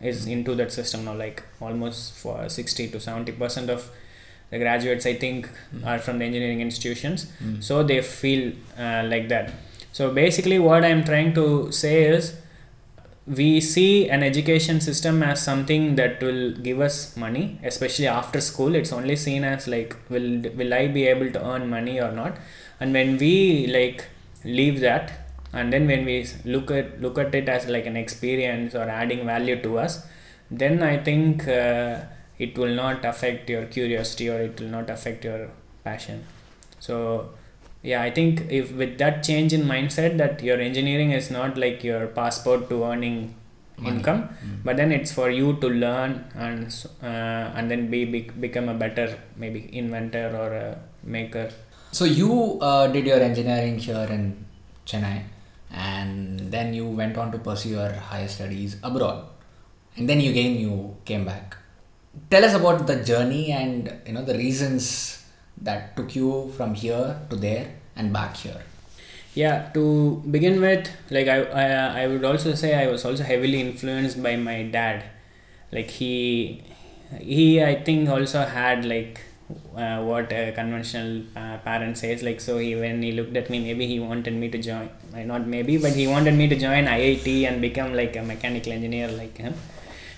is 0.00 0.26
into 0.26 0.54
that 0.54 0.72
system 0.72 1.04
now 1.04 1.14
like 1.14 1.42
almost 1.60 2.14
for 2.14 2.48
60 2.48 2.88
to 2.88 3.00
70 3.00 3.32
percent 3.32 3.70
of 3.70 3.90
the 4.50 4.58
graduates 4.58 5.06
i 5.06 5.14
think 5.14 5.48
Mm. 5.74 5.86
are 5.86 5.98
from 5.98 6.18
the 6.18 6.24
engineering 6.24 6.60
institutions 6.60 7.26
Mm. 7.44 7.62
so 7.62 7.82
they 7.82 8.00
feel 8.02 8.52
uh, 8.78 9.02
like 9.12 9.28
that 9.28 9.52
so 9.96 10.10
basically 10.22 10.58
what 10.68 10.84
i'm 10.88 11.02
trying 11.10 11.32
to 11.40 11.46
say 11.82 11.96
is 12.16 12.34
we 13.26 13.60
see 13.60 14.08
an 14.08 14.22
education 14.22 14.80
system 14.80 15.22
as 15.22 15.42
something 15.42 15.96
that 15.96 16.22
will 16.22 16.52
give 16.66 16.80
us 16.80 17.16
money 17.16 17.58
especially 17.64 18.06
after 18.06 18.40
school. 18.40 18.76
It's 18.76 18.92
only 18.92 19.16
seen 19.16 19.42
as 19.42 19.66
like 19.66 19.96
will 20.08 20.42
will 20.58 20.72
i 20.72 20.86
be 20.86 21.06
able 21.06 21.32
to 21.32 21.44
earn 21.44 21.68
money 21.68 22.00
or 22.00 22.12
not? 22.12 22.36
And 22.78 22.92
when 22.92 23.18
we 23.18 23.66
like 23.66 24.04
leave 24.44 24.78
that 24.80 25.10
and 25.52 25.72
then 25.72 25.88
when 25.88 26.04
we 26.04 26.24
look 26.44 26.70
at 26.70 27.00
look 27.00 27.18
at 27.18 27.34
it 27.34 27.48
as 27.48 27.66
like 27.66 27.86
an 27.86 27.96
experience 27.96 28.76
or 28.76 28.88
adding 28.88 29.26
value 29.26 29.60
to 29.62 29.78
us 29.78 30.06
then 30.50 30.82
i 30.82 30.96
think 30.96 31.48
uh, 31.48 32.00
it 32.38 32.56
will 32.58 32.74
not 32.74 33.04
affect 33.04 33.48
your 33.50 33.64
curiosity 33.66 34.28
or 34.28 34.40
it 34.42 34.60
will 34.60 34.68
not 34.68 34.90
affect 34.90 35.24
your 35.24 35.50
passion. 35.84 36.24
So 36.78 37.30
yeah 37.82 38.02
i 38.02 38.10
think 38.10 38.40
if 38.50 38.72
with 38.72 38.98
that 38.98 39.22
change 39.22 39.52
in 39.52 39.62
mindset 39.62 40.16
that 40.18 40.42
your 40.42 40.58
engineering 40.60 41.10
is 41.12 41.30
not 41.30 41.56
like 41.56 41.84
your 41.84 42.06
passport 42.08 42.68
to 42.70 42.84
earning 42.84 43.34
Money. 43.78 43.96
income 43.96 44.20
Mm. 44.44 44.64
but 44.64 44.76
then 44.78 44.90
it's 44.96 45.12
for 45.12 45.28
you 45.30 45.48
to 45.62 45.68
learn 45.68 46.12
and 46.34 46.74
uh, 47.02 47.56
and 47.56 47.70
then 47.70 47.90
be, 47.90 48.04
be 48.06 48.20
become 48.44 48.68
a 48.70 48.74
better 48.74 49.06
maybe 49.36 49.68
inventor 49.82 50.28
or 50.42 50.48
a 50.64 50.78
maker 51.16 51.48
So 51.98 52.04
you 52.04 52.58
uh, 52.68 52.86
did 52.94 53.06
your 53.06 53.20
engineering 53.26 53.76
here 53.78 54.08
in 54.14 54.22
Chennai, 54.90 55.18
and 55.70 56.40
then 56.54 56.74
you 56.78 56.86
went 57.00 57.16
on 57.22 57.30
to 57.34 57.38
pursue 57.38 57.70
your 57.76 57.92
higher 58.08 58.28
studies 58.28 58.76
abroad, 58.88 59.24
and 59.96 60.08
then 60.10 60.20
you 60.24 60.30
again 60.30 60.56
you 60.64 60.74
came 61.10 61.24
back. 61.24 61.56
Tell 62.30 62.44
us 62.48 62.54
about 62.54 62.86
the 62.90 62.96
journey 63.10 63.44
and 63.52 63.92
you 64.06 64.12
know 64.16 64.24
the 64.30 64.36
reasons 64.42 64.88
that 65.62 65.96
took 65.96 66.14
you 66.14 66.52
from 66.56 66.74
here 66.74 67.20
to 67.30 67.36
there 67.36 67.66
and 67.96 68.12
back 68.12 68.36
here. 68.36 68.62
yeah 69.40 69.56
to 69.72 69.82
begin 70.34 70.54
with 70.60 70.86
like 71.14 71.28
I, 71.32 71.38
I 71.62 71.64
i 72.02 72.06
would 72.10 72.24
also 72.28 72.54
say 72.60 72.70
i 72.74 72.86
was 72.92 73.04
also 73.08 73.24
heavily 73.30 73.60
influenced 73.60 74.22
by 74.26 74.34
my 74.36 74.62
dad 74.76 75.04
like 75.76 75.90
he 75.90 76.64
he 77.32 77.62
i 77.62 77.74
think 77.88 78.08
also 78.08 78.44
had 78.44 78.86
like 78.94 79.20
uh, 79.82 80.02
what 80.02 80.32
a 80.32 80.52
conventional 80.52 81.22
uh, 81.36 81.58
parent 81.58 81.98
says 81.98 82.22
like 82.22 82.40
so 82.40 82.58
he 82.58 82.74
when 82.74 83.02
he 83.02 83.12
looked 83.12 83.36
at 83.36 83.50
me 83.50 83.60
maybe 83.66 83.86
he 83.86 83.98
wanted 84.00 84.34
me 84.34 84.48
to 84.48 84.58
join 84.58 84.88
uh, 85.14 85.22
not 85.32 85.46
maybe 85.46 85.76
but 85.76 85.92
he 85.92 86.06
wanted 86.14 86.34
me 86.34 86.48
to 86.48 86.56
join 86.56 86.86
iit 86.86 87.28
and 87.48 87.60
become 87.60 87.92
like 87.94 88.16
a 88.16 88.22
mechanical 88.22 88.72
engineer 88.72 89.08
like 89.20 89.36
him 89.36 89.54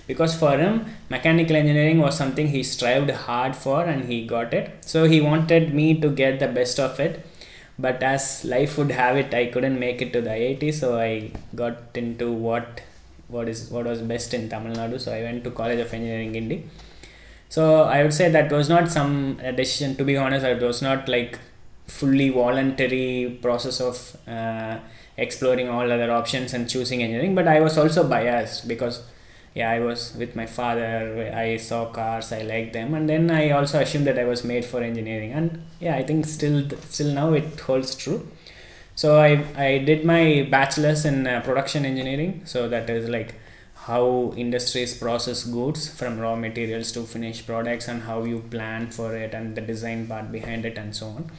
because 0.09 0.33
for 0.41 0.53
him 0.63 0.75
mechanical 1.15 1.55
engineering 1.61 1.99
was 2.05 2.15
something 2.21 2.47
he 2.55 2.61
strived 2.75 3.11
hard 3.25 3.55
for 3.63 3.79
and 3.91 4.05
he 4.11 4.17
got 4.35 4.53
it. 4.59 4.67
So 4.91 5.05
he 5.13 5.19
wanted 5.21 5.73
me 5.79 5.87
to 6.03 6.09
get 6.21 6.39
the 6.43 6.47
best 6.59 6.79
of 6.87 6.99
it. 6.99 7.25
But 7.77 8.03
as 8.03 8.23
life 8.53 8.77
would 8.77 8.91
have 8.91 9.15
it 9.21 9.33
i 9.41 9.45
couldn't 9.53 9.79
make 9.87 10.01
it 10.05 10.11
to 10.15 10.21
the 10.25 10.33
iit 10.45 10.63
so 10.79 10.87
i 10.99 11.11
got 11.61 11.77
into 12.01 12.25
what 12.47 12.81
what 13.35 13.47
is 13.51 13.59
what 13.73 13.85
was 13.91 14.01
best 14.13 14.33
in 14.37 14.43
tamil 14.53 14.73
nadu. 14.79 14.97
So 15.03 15.09
i 15.17 15.21
went 15.27 15.41
to 15.45 15.51
college 15.59 15.81
of 15.85 15.93
engineering 15.97 16.33
Guindy 16.37 16.57
so 17.55 17.61
i 17.95 17.99
would 18.03 18.15
say 18.19 18.27
that 18.37 18.49
was 18.57 18.67
not 18.73 18.85
some 18.97 19.13
decision 19.61 19.95
to 19.99 20.03
be 20.09 20.15
honest 20.23 20.45
it 20.57 20.65
was 20.69 20.81
not 20.87 21.07
like 21.15 21.33
fully 21.99 22.27
voluntary 22.41 23.39
process 23.45 23.77
of 23.89 23.95
uh, 24.37 24.75
exploring 25.25 25.69
all 25.75 25.87
other 25.95 26.11
options 26.19 26.53
and 26.53 26.69
choosing 26.73 27.01
engineering. 27.05 27.33
But 27.39 27.47
i 27.55 27.59
was 27.67 27.77
also 27.83 28.03
biased 28.15 28.67
because 28.73 28.97
yeah 29.55 29.69
i 29.69 29.79
was 29.79 30.15
with 30.15 30.35
my 30.35 30.45
father 30.45 31.31
i 31.35 31.57
saw 31.57 31.85
cars 31.85 32.31
i 32.31 32.41
liked 32.41 32.73
them 32.73 32.93
and 32.93 33.09
then 33.09 33.29
i 33.31 33.49
also 33.49 33.79
assumed 33.79 34.05
that 34.05 34.19
i 34.19 34.25
was 34.25 34.43
made 34.43 34.63
for 34.63 34.81
engineering. 34.81 35.31
And 35.31 35.63
yeah 35.79 35.95
i 35.95 36.03
think 36.03 36.25
still 36.25 36.69
still 36.89 37.13
now 37.13 37.33
it 37.33 37.59
holds 37.59 37.95
true. 37.95 38.27
So 38.95 39.17
i 39.19 39.43
i 39.57 39.77
did 39.79 40.05
my 40.05 40.47
bachelor's 40.51 41.05
in 41.05 41.25
uh, 41.25 41.41
production 41.41 41.85
engineering. 41.85 42.41
So 42.45 42.67
that 42.69 42.89
is 42.89 43.09
like 43.09 43.35
how 43.73 44.33
industries 44.35 44.93
process 44.97 45.43
goods 45.45 45.87
from 45.89 46.19
raw 46.19 46.35
materials 46.35 46.91
to 46.91 47.03
finished 47.03 47.47
products 47.47 47.87
and 47.87 48.03
how 48.03 48.23
you 48.23 48.39
plan 48.51 48.91
for 48.91 49.15
it 49.15 49.33
and 49.33 49.55
the 49.55 49.61
design 49.61 50.05
part 50.07 50.31
behind 50.31 50.65
it 50.65 50.77
and 50.77 50.95
so 50.95 51.07
on. 51.07 51.31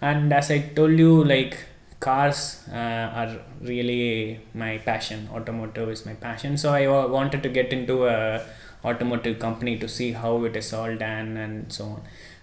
And 0.00 0.32
as 0.32 0.50
i 0.50 0.58
told 0.58 0.98
you 0.98 1.24
like 1.24 1.58
cars 2.00 2.64
uh, 2.72 3.06
are 3.20 3.36
really 3.60 4.40
my 4.54 4.78
passion. 4.78 5.28
Automotive 5.32 5.88
is 5.90 6.04
my 6.06 6.14
passion. 6.14 6.56
So 6.56 6.72
i 6.72 6.86
wanted 6.88 7.42
to 7.42 7.48
get 7.48 7.72
into 7.72 8.06
a 8.06 8.42
automotive 8.84 9.38
company 9.38 9.78
to 9.78 9.86
see 9.86 10.12
how 10.12 10.44
it 10.44 10.56
is 10.56 10.72
all 10.72 10.96
done 10.96 11.36
and 11.36 11.72
so 11.72 11.84
on. 11.84 12.02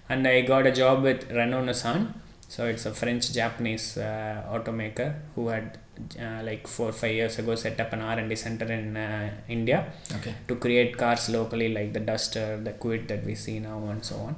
And 0.09 0.27
i 0.27 0.41
got 0.41 0.67
a 0.67 0.71
job 0.71 1.03
with 1.03 1.29
renault 1.31 1.65
nissan. 1.65 2.13
So 2.47 2.65
it's 2.65 2.85
a 2.85 2.93
french 2.93 3.33
japanese 3.33 3.97
uh, 3.97 4.43
automaker 4.53 5.09
who 5.35 5.49
had 5.49 5.77
uh, 6.25 6.41
like 6.49 6.67
four 6.67 6.89
or 6.89 6.91
five 7.01 7.13
years 7.19 7.37
ago 7.39 7.55
set 7.55 7.79
up 7.83 7.91
an 7.93 8.01
r&d 8.01 8.35
center 8.35 8.67
in 8.77 8.95
uh, 8.97 9.29
india 9.57 9.79
Okay. 10.17 10.33
to 10.49 10.55
create 10.65 10.97
cars 11.03 11.29
locally 11.37 11.69
like 11.77 11.91
the 11.97 12.03
duster 12.11 12.45
the 12.67 12.73
Kwid 12.83 13.07
that 13.11 13.23
we 13.29 13.35
see 13.35 13.59
now 13.59 13.79
and 13.93 14.03
so 14.11 14.15
on 14.27 14.35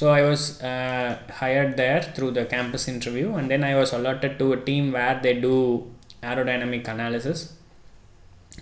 so 0.00 0.10
i 0.18 0.22
was 0.30 0.42
uh, 0.62 1.10
hired 1.40 1.76
there 1.76 2.02
through 2.14 2.32
the 2.38 2.44
campus 2.54 2.86
interview 2.94 3.28
and 3.38 3.50
then 3.50 3.64
i 3.70 3.74
was 3.80 3.92
allotted 3.92 4.38
to 4.42 4.52
a 4.52 4.60
team 4.70 4.92
where 4.98 5.18
they 5.26 5.34
do 5.48 5.56
aerodynamic 6.22 6.86
analysis 6.96 7.40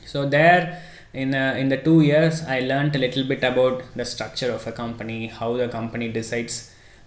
so 0.04 0.28
there 0.28 0.82
in 1.12 1.34
uh, 1.34 1.54
in 1.60 1.68
the 1.68 1.78
two 1.86 2.00
years 2.00 2.42
i 2.56 2.60
learned 2.60 2.94
a 2.94 2.98
little 2.98 3.24
bit 3.32 3.42
about 3.42 3.82
the 4.00 4.04
structure 4.04 4.50
of 4.56 4.66
a 4.66 4.72
company 4.72 5.20
how 5.40 5.50
the 5.56 5.68
company 5.68 6.08
decides 6.08 6.56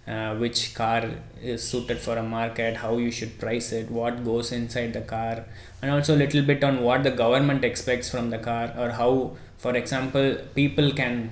uh, 0.06 0.34
which 0.36 0.74
car 0.74 1.10
is 1.42 1.62
suited 1.66 1.98
for 1.98 2.16
a 2.16 2.22
market 2.22 2.76
how 2.76 2.96
you 2.96 3.10
should 3.10 3.38
price 3.38 3.70
it 3.72 3.90
what 3.90 4.24
goes 4.24 4.50
inside 4.52 4.92
the 4.92 5.00
car 5.00 5.44
and 5.82 5.90
also 5.90 6.14
a 6.14 6.20
little 6.24 6.42
bit 6.42 6.64
on 6.64 6.82
what 6.82 7.02
the 7.02 7.10
government 7.10 7.64
expects 7.64 8.10
from 8.10 8.30
the 8.30 8.38
car 8.38 8.72
or 8.78 8.90
how 8.90 9.30
for 9.58 9.76
example 9.76 10.36
people 10.54 10.90
can 10.92 11.30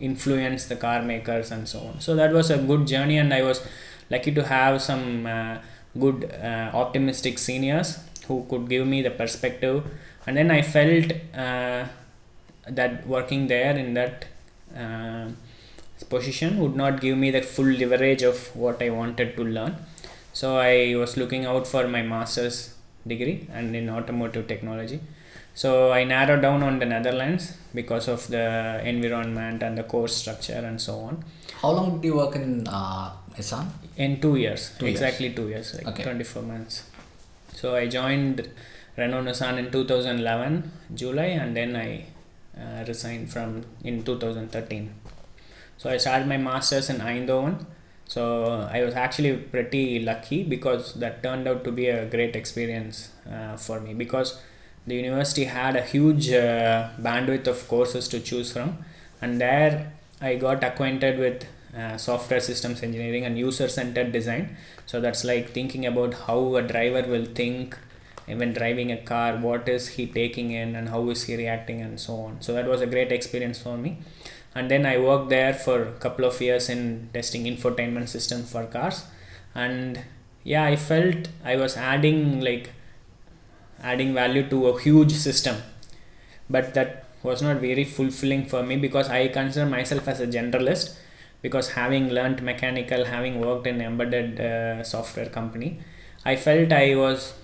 influence 0.00 0.66
the 0.66 0.76
car 0.76 1.02
makers 1.02 1.50
and 1.50 1.68
so 1.68 1.80
on. 1.80 2.00
So 2.00 2.14
that 2.16 2.32
was 2.32 2.50
a 2.50 2.58
good 2.58 2.86
journey 2.86 3.18
and 3.18 3.32
i 3.32 3.42
was 3.42 3.66
lucky 4.10 4.32
to 4.32 4.44
have 4.44 4.82
some 4.82 5.26
uh, 5.26 5.58
good 5.98 6.30
uh, 6.32 6.70
optimistic 6.74 7.38
seniors 7.38 7.98
who 8.28 8.44
could 8.48 8.68
give 8.68 8.86
me 8.86 9.02
the 9.02 9.10
perspective. 9.10 9.84
And 10.26 10.36
then 10.36 10.50
i 10.50 10.62
felt 10.62 11.12
uh, 11.34 11.86
that 12.68 13.06
working 13.06 13.46
there 13.46 13.76
in 13.76 13.94
that 13.94 14.26
uh, 14.76 15.28
position 16.14 16.58
would 16.62 16.76
not 16.82 17.00
give 17.04 17.16
me 17.24 17.30
the 17.36 17.42
full 17.54 17.70
leverage 17.82 18.22
of 18.32 18.38
what 18.64 18.80
i 18.86 18.90
wanted 19.00 19.30
to 19.38 19.44
learn 19.56 19.74
so 20.40 20.48
i 20.70 20.94
was 21.02 21.12
looking 21.20 21.44
out 21.52 21.66
for 21.72 21.82
my 21.96 22.02
master's 22.14 22.58
degree 23.12 23.38
and 23.58 23.74
in 23.80 23.86
automotive 23.98 24.46
technology 24.52 24.98
so 25.62 25.70
i 25.98 26.02
narrowed 26.14 26.42
down 26.46 26.62
on 26.68 26.74
the 26.82 26.88
netherlands 26.94 27.44
because 27.80 28.06
of 28.14 28.20
the 28.36 28.46
environment 28.92 29.62
and 29.66 29.76
the 29.80 29.86
course 29.94 30.14
structure 30.22 30.62
and 30.70 30.80
so 30.88 30.94
on 31.08 31.14
How 31.62 31.70
long 31.76 31.86
did 31.94 32.04
you 32.08 32.16
work 32.22 32.34
in 32.38 32.48
uh, 32.80 33.06
Nissan? 33.36 33.66
in 34.04 34.10
two 34.24 34.34
years 34.42 34.62
Two 34.78 34.86
years. 34.86 34.94
exactly 34.96 35.28
two 35.38 35.46
years 35.52 35.68
like 35.76 35.86
Okay. 35.92 36.02
24 36.08 36.42
months 36.52 36.76
so 37.60 37.66
i 37.80 37.84
joined 37.98 38.38
renault 39.00 39.24
nissan 39.28 39.54
in 39.62 39.66
2011 39.76 40.58
july 41.02 41.28
and 41.42 41.50
then 41.60 41.72
i 41.86 41.90
uh, 42.62 42.80
resigned 42.90 43.26
from 43.34 43.48
in 43.90 43.96
2013 44.02 44.84
so 45.78 45.90
i 45.90 45.96
started 45.96 46.26
my 46.26 46.36
masters 46.36 46.90
in 46.90 46.98
eindhoven. 46.98 47.64
So 48.08 48.68
i 48.72 48.84
was 48.84 48.94
actually 48.94 49.36
pretty 49.36 50.00
lucky 50.00 50.44
because 50.44 50.94
that 50.94 51.22
turned 51.22 51.48
out 51.48 51.64
to 51.64 51.72
be 51.72 51.88
a 51.88 52.06
great 52.06 52.36
experience 52.36 53.10
uh, 53.30 53.56
for 53.56 53.80
me 53.80 53.94
because 53.94 54.40
the 54.86 54.94
university 54.94 55.44
had 55.44 55.74
a 55.74 55.82
huge 55.82 56.30
uh, 56.30 56.90
bandwidth 57.00 57.48
of 57.48 57.66
courses 57.66 58.06
to 58.08 58.20
choose 58.20 58.52
from. 58.52 58.78
And 59.20 59.40
there 59.40 59.92
i 60.20 60.36
got 60.36 60.62
acquainted 60.64 61.18
with 61.18 61.46
uh, 61.76 61.96
software 61.98 62.40
systems 62.40 62.82
engineering 62.82 63.24
and 63.24 63.38
user 63.38 63.68
centered 63.68 64.12
design. 64.12 64.56
So 64.86 65.00
that's 65.00 65.24
like 65.24 65.50
thinking 65.50 65.84
about 65.84 66.14
how 66.14 66.56
a 66.56 66.62
driver 66.62 67.02
will 67.08 67.26
think 67.26 67.76
when 68.26 68.52
driving 68.52 68.90
a 68.90 68.96
car 68.96 69.36
what 69.36 69.68
is 69.68 69.88
he 69.88 70.06
taking 70.06 70.50
in 70.50 70.74
and 70.74 70.88
how 70.88 71.08
is 71.10 71.24
he 71.24 71.36
reacting 71.36 71.80
and 71.82 72.00
so 72.00 72.14
on. 72.20 72.40
So 72.40 72.54
that 72.54 72.66
was 72.66 72.80
a 72.80 72.86
great 72.86 73.12
experience 73.12 73.60
for 73.60 73.76
me 73.76 73.98
and 74.56 74.70
then 74.72 74.86
i 74.90 74.96
worked 75.06 75.28
there 75.28 75.54
for 75.64 75.76
a 75.82 75.92
couple 76.04 76.24
of 76.30 76.40
years 76.40 76.68
in 76.74 76.82
testing 77.14 77.44
infotainment 77.44 78.08
system 78.08 78.42
for 78.42 78.64
cars. 78.76 79.04
And 79.54 80.00
yeah 80.44 80.64
i 80.64 80.76
felt 80.76 81.28
i 81.44 81.56
was 81.56 81.76
adding 81.76 82.40
like 82.48 82.70
adding 83.82 84.14
value 84.14 84.48
to 84.50 84.68
a 84.68 84.80
huge 84.80 85.12
system. 85.12 85.56
But 86.48 86.74
that 86.74 87.04
was 87.22 87.42
not 87.42 87.56
very 87.56 87.84
fulfilling 87.84 88.46
for 88.46 88.62
me 88.62 88.76
because 88.76 89.08
i 89.08 89.28
consider 89.28 89.66
myself 89.66 90.08
as 90.08 90.20
a 90.20 90.26
generalist 90.26 90.96
because 91.42 91.70
having 91.72 92.08
learnt 92.18 92.42
mechanical 92.42 93.04
having 93.04 93.40
worked 93.40 93.66
in 93.66 93.80
embedded 93.80 94.40
uh, 94.40 94.82
software 94.84 95.30
company 95.38 95.78
I 96.24 96.34
felt 96.34 96.72
I 96.72 96.96
was 96.96 97.34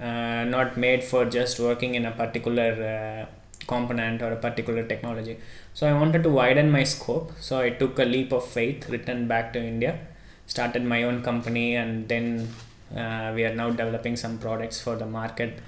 uh, 0.00 0.44
not 0.44 0.78
made 0.78 1.04
for 1.04 1.26
just 1.26 1.60
working 1.60 1.94
in 1.94 2.06
a 2.06 2.10
particular 2.10 2.70
uh, 2.92 3.26
component 3.66 4.22
or 4.22 4.32
a 4.32 4.36
particular 4.36 4.82
technology. 4.84 5.36
So 5.74 5.86
I 5.88 5.92
wanted 5.92 6.22
to 6.24 6.30
widen 6.30 6.70
my 6.70 6.84
scope. 6.84 7.32
So 7.40 7.60
I 7.60 7.70
took 7.70 7.98
a 7.98 8.04
leap 8.04 8.32
of 8.32 8.46
faith, 8.46 8.88
returned 8.88 9.28
back 9.28 9.52
to 9.54 9.58
India, 9.58 9.98
started 10.46 10.84
my 10.84 11.02
own 11.04 11.22
company, 11.22 11.74
and 11.76 12.08
then 12.08 12.48
uh, 12.96 13.32
we 13.34 13.44
are 13.44 13.54
now 13.54 13.70
developing 13.70 14.16
some 14.16 14.38
products 14.38 14.80
for 14.80 14.96
the 14.96 15.06
market 15.06 15.58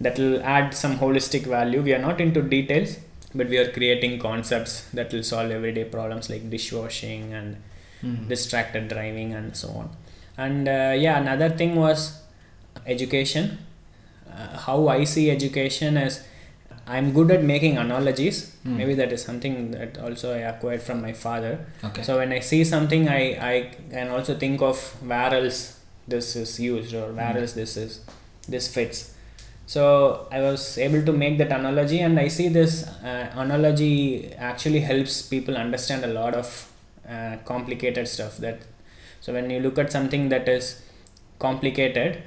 that 0.00 0.18
will 0.18 0.42
add 0.42 0.74
some 0.74 0.98
holistic 0.98 1.42
value. 1.46 1.80
We 1.82 1.94
are 1.94 1.98
not 2.00 2.20
into 2.20 2.42
details, 2.42 2.98
but 3.34 3.48
we 3.48 3.58
are 3.58 3.70
creating 3.70 4.18
concepts 4.18 4.88
that 4.90 5.12
will 5.12 5.22
solve 5.22 5.50
everyday 5.50 5.84
problems 5.84 6.28
like 6.28 6.48
dishwashing 6.50 7.32
and 7.32 7.56
Mhm. 8.02 8.28
distracted 8.28 8.88
driving 8.88 9.32
and 9.32 9.56
so 9.56 9.68
on. 9.68 9.90
And 10.36 10.66
uh, 10.68 10.92
yeah, 10.96 11.20
another 11.20 11.50
thing 11.50 11.76
was 11.76 12.18
education. 12.86 13.58
Uh, 14.28 14.56
how 14.58 14.88
I 14.88 15.04
see 15.04 15.30
education 15.30 15.96
is 15.96 16.22
I'm 16.96 17.06
good 17.16 17.30
at 17.36 17.42
making 17.52 17.74
analogies. 17.82 18.38
Hmm. 18.64 18.76
Maybe 18.78 18.94
that 19.00 19.12
is 19.16 19.22
something 19.28 19.54
that 19.76 19.98
also 20.06 20.26
I 20.38 20.40
acquired 20.52 20.82
from 20.88 20.98
my 21.06 21.12
father. 21.24 21.52
Okay. 21.88 22.02
So 22.08 22.18
when 22.20 22.32
I 22.38 22.40
see 22.50 22.62
something, 22.74 23.02
I, 23.08 23.22
I 23.52 23.54
can 23.94 24.08
also 24.16 24.34
think 24.44 24.60
of 24.70 24.76
where 25.12 25.32
else 25.40 25.60
this 26.14 26.28
is 26.42 26.52
used 26.72 26.92
or 27.00 27.06
where 27.18 27.32
Mm. 27.34 27.40
else 27.40 27.52
this 27.62 27.72
is 27.84 27.92
this 28.54 28.66
fits. 28.74 28.98
So 29.74 29.82
I 30.36 30.40
was 30.48 30.62
able 30.86 31.02
to 31.08 31.12
make 31.22 31.34
that 31.42 31.52
analogy, 31.58 32.00
and 32.06 32.18
I 32.24 32.28
see 32.38 32.48
this 32.60 32.72
uh, 33.10 33.26
analogy 33.44 33.94
actually 34.50 34.80
helps 34.90 35.14
people 35.34 35.56
understand 35.64 36.04
a 36.10 36.12
lot 36.20 36.34
of 36.42 36.48
uh, 37.08 37.36
complicated 37.52 38.06
stuff. 38.14 38.34
That 38.46 38.58
so 39.20 39.32
when 39.36 39.48
you 39.54 39.60
look 39.66 39.78
at 39.84 39.90
something 39.98 40.24
that 40.34 40.48
is 40.56 40.66
complicated, 41.38 42.22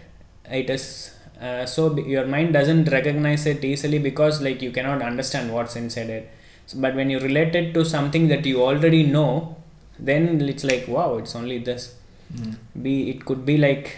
it 0.49 0.69
is 0.69 1.11
uh, 1.41 1.65
so 1.65 1.97
your 1.97 2.25
mind 2.25 2.53
doesn't 2.53 2.85
recognize 2.89 3.45
it 3.45 3.63
easily 3.63 3.99
because 3.99 4.41
like 4.41 4.61
you 4.61 4.71
cannot 4.71 5.01
understand 5.01 5.51
what's 5.53 5.75
inside 5.75 6.09
it. 6.09 6.31
So, 6.67 6.79
but 6.79 6.95
when 6.95 7.09
you 7.09 7.19
relate 7.19 7.55
it 7.55 7.73
to 7.73 7.85
something 7.85 8.27
that 8.29 8.45
you 8.45 8.61
already 8.63 9.03
know, 9.03 9.57
then 9.99 10.41
it's 10.41 10.63
like 10.63 10.87
wow, 10.87 11.17
it's 11.17 11.35
only 11.35 11.59
this 11.59 11.95
Mm. 12.35 12.55
be 12.81 13.09
it 13.11 13.23
could 13.23 13.45
be 13.45 13.55
like 13.55 13.97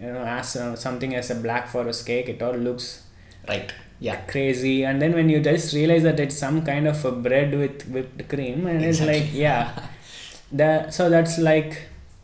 you 0.00 0.06
know 0.10 0.22
as 0.24 0.56
uh, 0.56 0.74
something 0.74 1.14
as 1.14 1.30
a 1.30 1.34
black 1.34 1.68
forest 1.68 2.06
cake 2.06 2.26
it 2.26 2.40
all 2.42 2.54
looks 2.54 3.02
Right. 3.46 3.70
Yeah. 4.00 4.16
crazy 4.32 4.82
and 4.84 5.00
then 5.02 5.12
when 5.12 5.28
you 5.28 5.40
just 5.40 5.74
realize 5.74 6.02
that 6.04 6.18
it's 6.18 6.38
some 6.38 6.62
kind 6.64 6.88
of 6.88 7.04
a 7.04 7.12
bread 7.12 7.52
with 7.54 7.82
whipped 7.88 8.28
cream 8.30 8.66
and 8.66 8.82
it's 8.82 9.02
like 9.02 9.28
yeah 9.34 9.78
the 10.52 10.90
so 10.90 11.10
that's 11.10 11.36
like 11.38 11.82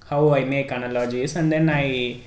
how 0.08 0.32
i 0.34 0.42
make 0.42 0.70
analogies 0.70 1.36
and 1.36 1.52
then 1.52 1.68
i 1.68 2.20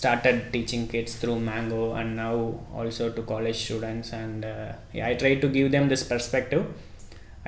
started 0.00 0.38
teaching 0.54 0.82
kids 0.92 1.12
through 1.20 1.38
mango 1.50 1.82
and 2.00 2.10
now 2.24 2.34
also 2.80 3.04
to 3.16 3.22
college 3.32 3.58
students 3.66 4.12
and 4.22 4.44
uh, 4.44 4.72
yeah 4.96 5.06
i 5.10 5.14
try 5.22 5.32
to 5.44 5.48
give 5.56 5.68
them 5.76 5.84
this 5.92 6.02
perspective 6.12 6.64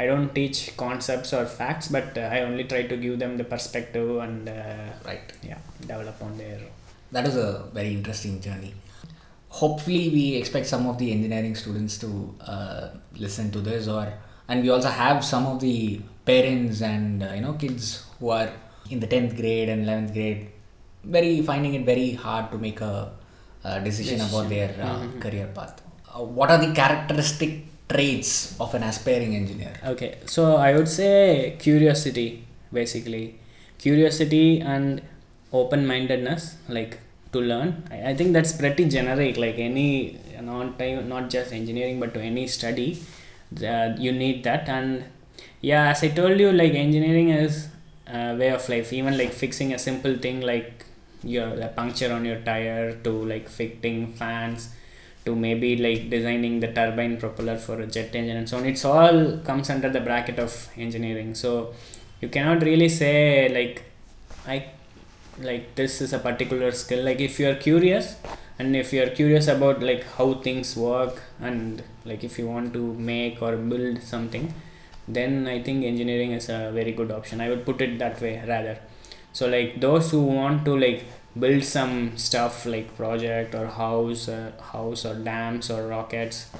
i 0.02 0.06
don't 0.10 0.32
teach 0.40 0.58
concepts 0.84 1.32
or 1.38 1.44
facts 1.60 1.88
but 1.96 2.08
uh, 2.16 2.36
i 2.36 2.40
only 2.48 2.64
try 2.72 2.82
to 2.92 2.96
give 3.04 3.16
them 3.22 3.32
the 3.40 3.46
perspective 3.54 4.10
and 4.26 4.48
uh, 4.48 4.88
Right. 5.10 5.26
yeah 5.50 5.58
develop 5.92 6.18
on 6.28 6.34
their 6.42 6.58
That 7.16 7.24
was 7.28 7.36
a 7.36 7.50
very 7.76 7.92
interesting 7.98 8.34
journey. 8.46 8.70
Hopefully, 9.60 10.10
we 10.16 10.24
expect 10.40 10.66
some 10.72 10.86
of 10.90 10.98
the 11.02 11.06
engineering 11.10 11.54
students 11.60 11.94
to 12.02 12.08
uh, 12.54 12.88
listen 13.24 13.46
to 13.54 13.60
this, 13.68 13.88
or 13.88 14.02
and 14.48 14.62
we 14.64 14.68
also 14.74 14.90
have 14.96 15.24
some 15.24 15.46
of 15.52 15.56
the 15.62 15.76
parents 16.30 16.82
and 16.90 17.22
uh, 17.28 17.30
you 17.36 17.40
know 17.44 17.54
kids 17.62 18.04
who 18.18 18.28
are 18.38 18.50
in 18.90 19.00
the 19.04 19.08
tenth 19.14 19.32
grade 19.40 19.70
and 19.74 19.80
eleventh 19.86 20.12
grade, 20.18 20.40
very 21.04 21.42
finding 21.42 21.74
it 21.74 21.84
very 21.84 22.12
hard 22.12 22.50
to 22.52 22.58
make 22.58 22.80
a, 22.80 23.10
a 23.64 23.80
decision 23.80 24.20
about 24.20 24.48
their 24.48 24.70
uh, 24.80 24.98
Mhm. 24.98 25.20
career 25.20 25.48
path. 25.54 25.80
Uh, 26.14 26.22
what 26.38 26.50
are 26.50 26.58
the 26.64 26.72
characteristic 26.72 27.52
traits 27.88 28.30
of 28.60 28.74
an 28.74 28.82
aspiring 28.82 29.34
engineer? 29.34 29.72
Okay, 29.92 30.18
so 30.26 30.56
I 30.56 30.74
would 30.76 30.88
say 30.88 31.56
curiosity 31.58 32.44
basically. 32.72 33.38
Curiosity 33.78 34.60
and 34.60 35.00
open 35.52 35.86
mindedness, 35.86 36.56
like 36.68 36.98
to 37.32 37.40
learn. 37.40 37.84
I, 37.90 38.10
I 38.10 38.14
think 38.14 38.32
that's 38.32 38.52
pretty 38.52 38.84
generic, 38.88 39.36
like 39.36 39.58
any 39.58 40.18
not 40.40 40.78
time 40.78 41.08
not 41.08 41.28
just 41.30 41.52
engineering 41.52 41.98
but 42.00 42.12
to 42.14 42.20
any 42.20 42.46
study. 42.46 43.00
Uh, 43.72 43.94
you 43.98 44.12
need 44.12 44.44
that 44.44 44.68
and 44.68 45.04
yeah 45.62 45.88
as 45.90 46.02
I 46.02 46.08
told 46.08 46.38
you 46.38 46.52
like 46.52 46.74
engineering 46.74 47.30
is 47.30 47.68
a 48.06 48.36
way 48.36 48.50
of 48.50 48.68
life 48.68 48.92
even 48.92 49.16
like 49.16 49.32
fixing 49.32 49.72
a 49.72 49.78
simple 49.78 50.16
thing 50.18 50.42
like 50.42 50.84
your 51.22 51.48
a 51.60 51.68
puncture 51.68 52.12
on 52.12 52.24
your 52.24 52.40
tire 52.40 52.92
to 53.04 53.10
like 53.10 53.48
fitting 53.48 54.12
fans 54.12 54.70
to 55.24 55.34
maybe 55.34 55.76
like 55.76 56.08
designing 56.10 56.60
the 56.60 56.68
turbine 56.68 57.16
propeller 57.18 57.56
for 57.56 57.80
a 57.80 57.86
jet 57.86 58.14
engine 58.14 58.36
and 58.36 58.48
so 58.48 58.58
on. 58.58 58.66
It's 58.66 58.84
all 58.84 59.38
comes 59.38 59.70
under 59.70 59.90
the 59.90 60.00
bracket 60.00 60.38
of 60.38 60.68
engineering. 60.76 61.34
So 61.34 61.74
you 62.20 62.28
cannot 62.28 62.62
really 62.62 62.88
say 62.88 63.48
like 63.58 63.84
i 64.46 64.66
like 65.40 65.74
this 65.74 66.00
is 66.00 66.12
a 66.12 66.18
particular 66.18 66.70
skill. 66.72 67.04
Like 67.04 67.20
if 67.20 67.38
you 67.38 67.48
are 67.50 67.54
curious 67.54 68.16
and 68.58 68.74
if 68.74 68.92
you 68.92 69.02
are 69.02 69.10
curious 69.10 69.48
about 69.48 69.82
like 69.82 70.04
how 70.16 70.34
things 70.34 70.76
work 70.76 71.22
and 71.40 71.82
like 72.04 72.24
if 72.24 72.38
you 72.38 72.46
want 72.48 72.72
to 72.72 72.94
make 72.94 73.40
or 73.40 73.56
build 73.56 74.02
something 74.02 74.52
then 75.16 75.46
i 75.46 75.62
think 75.62 75.84
engineering 75.84 76.32
is 76.32 76.48
a 76.48 76.70
very 76.72 76.92
good 76.92 77.10
option. 77.10 77.40
I 77.40 77.48
would 77.48 77.64
put 77.64 77.80
it 77.80 77.98
that 77.98 78.20
way 78.20 78.42
rather 78.46 78.78
so 79.32 79.48
like 79.48 79.80
those 79.80 80.10
who 80.10 80.22
want 80.22 80.64
to 80.64 80.76
like 80.76 81.04
build 81.38 81.62
some 81.64 82.16
stuff 82.16 82.66
like 82.66 82.96
project 82.96 83.54
or 83.54 83.66
house 83.66 84.28
uh, 84.28 84.52
house 84.72 85.04
or 85.04 85.14
dams 85.14 85.70
or 85.70 85.86
rockets 85.86 86.50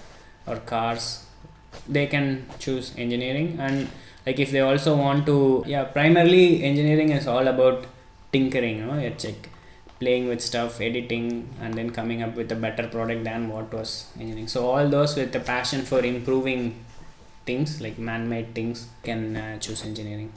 or 0.46 0.56
cars 0.56 1.24
they 1.88 2.06
can 2.06 2.46
choose 2.58 2.94
engineering. 2.96 3.56
And 3.60 3.88
like 4.26 4.38
if 4.38 4.50
they 4.50 4.60
also 4.60 4.96
want 4.96 5.26
to 5.26 5.64
yeah 5.66 5.84
primarily 5.84 6.62
engineering 6.62 7.10
is 7.10 7.26
all 7.26 7.48
about 7.48 7.86
tinkering 8.32 8.78
you 8.78 8.84
know 8.84 8.98
it's 8.98 9.24
like 9.24 9.48
playing 9.98 10.28
with 10.28 10.40
stuff 10.40 10.80
editing 10.80 11.48
and 11.60 11.74
then 11.74 11.90
coming 11.90 12.22
up 12.22 12.36
with 12.36 12.52
a 12.52 12.54
better 12.54 12.86
product 12.86 13.24
than 13.24 13.48
what 13.48 13.72
was 13.72 14.12
engineering. 14.20 14.46
So 14.46 14.68
all 14.70 14.88
those 14.88 15.16
with 15.16 15.32
the 15.32 15.40
passion 15.40 15.82
for 15.82 16.00
improving 16.00 16.84
things 17.46 17.80
like 17.80 17.98
man-made 17.98 18.54
things 18.54 18.86
can 19.02 19.36
uh, 19.36 19.58
choose 19.58 19.84
engineering 19.84 20.30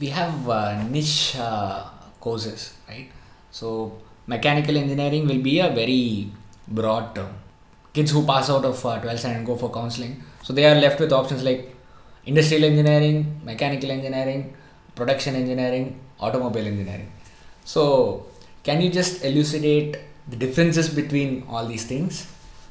we 0.00 0.08
have 0.08 0.48
uh, 0.48 0.82
niche 0.84 1.36
uh, 1.36 1.84
courses, 2.20 2.74
right? 2.88 3.08
So 3.50 3.98
mechanical 4.26 4.76
engineering 4.76 5.26
will 5.26 5.42
be 5.42 5.60
a 5.60 5.70
very 5.70 6.30
broad 6.68 7.14
term. 7.14 7.34
Kids 7.92 8.10
who 8.10 8.24
pass 8.26 8.50
out 8.50 8.64
of 8.64 8.84
uh, 8.84 9.00
12th 9.00 9.18
standard 9.18 9.38
and 9.38 9.46
go 9.46 9.56
for 9.56 9.70
counseling, 9.70 10.22
so 10.42 10.52
they 10.52 10.66
are 10.66 10.74
left 10.74 10.98
with 10.98 11.12
options 11.12 11.44
like 11.44 11.74
industrial 12.26 12.64
engineering, 12.64 13.40
mechanical 13.44 13.90
engineering, 13.90 14.54
production 14.94 15.36
engineering, 15.36 16.00
automobile 16.18 16.66
engineering. 16.66 17.10
So 17.64 18.26
can 18.64 18.80
you 18.80 18.90
just 18.90 19.24
elucidate 19.24 19.96
the 20.28 20.36
differences 20.36 20.88
between 20.88 21.44
all 21.48 21.66
these 21.66 21.84
things 21.84 22.26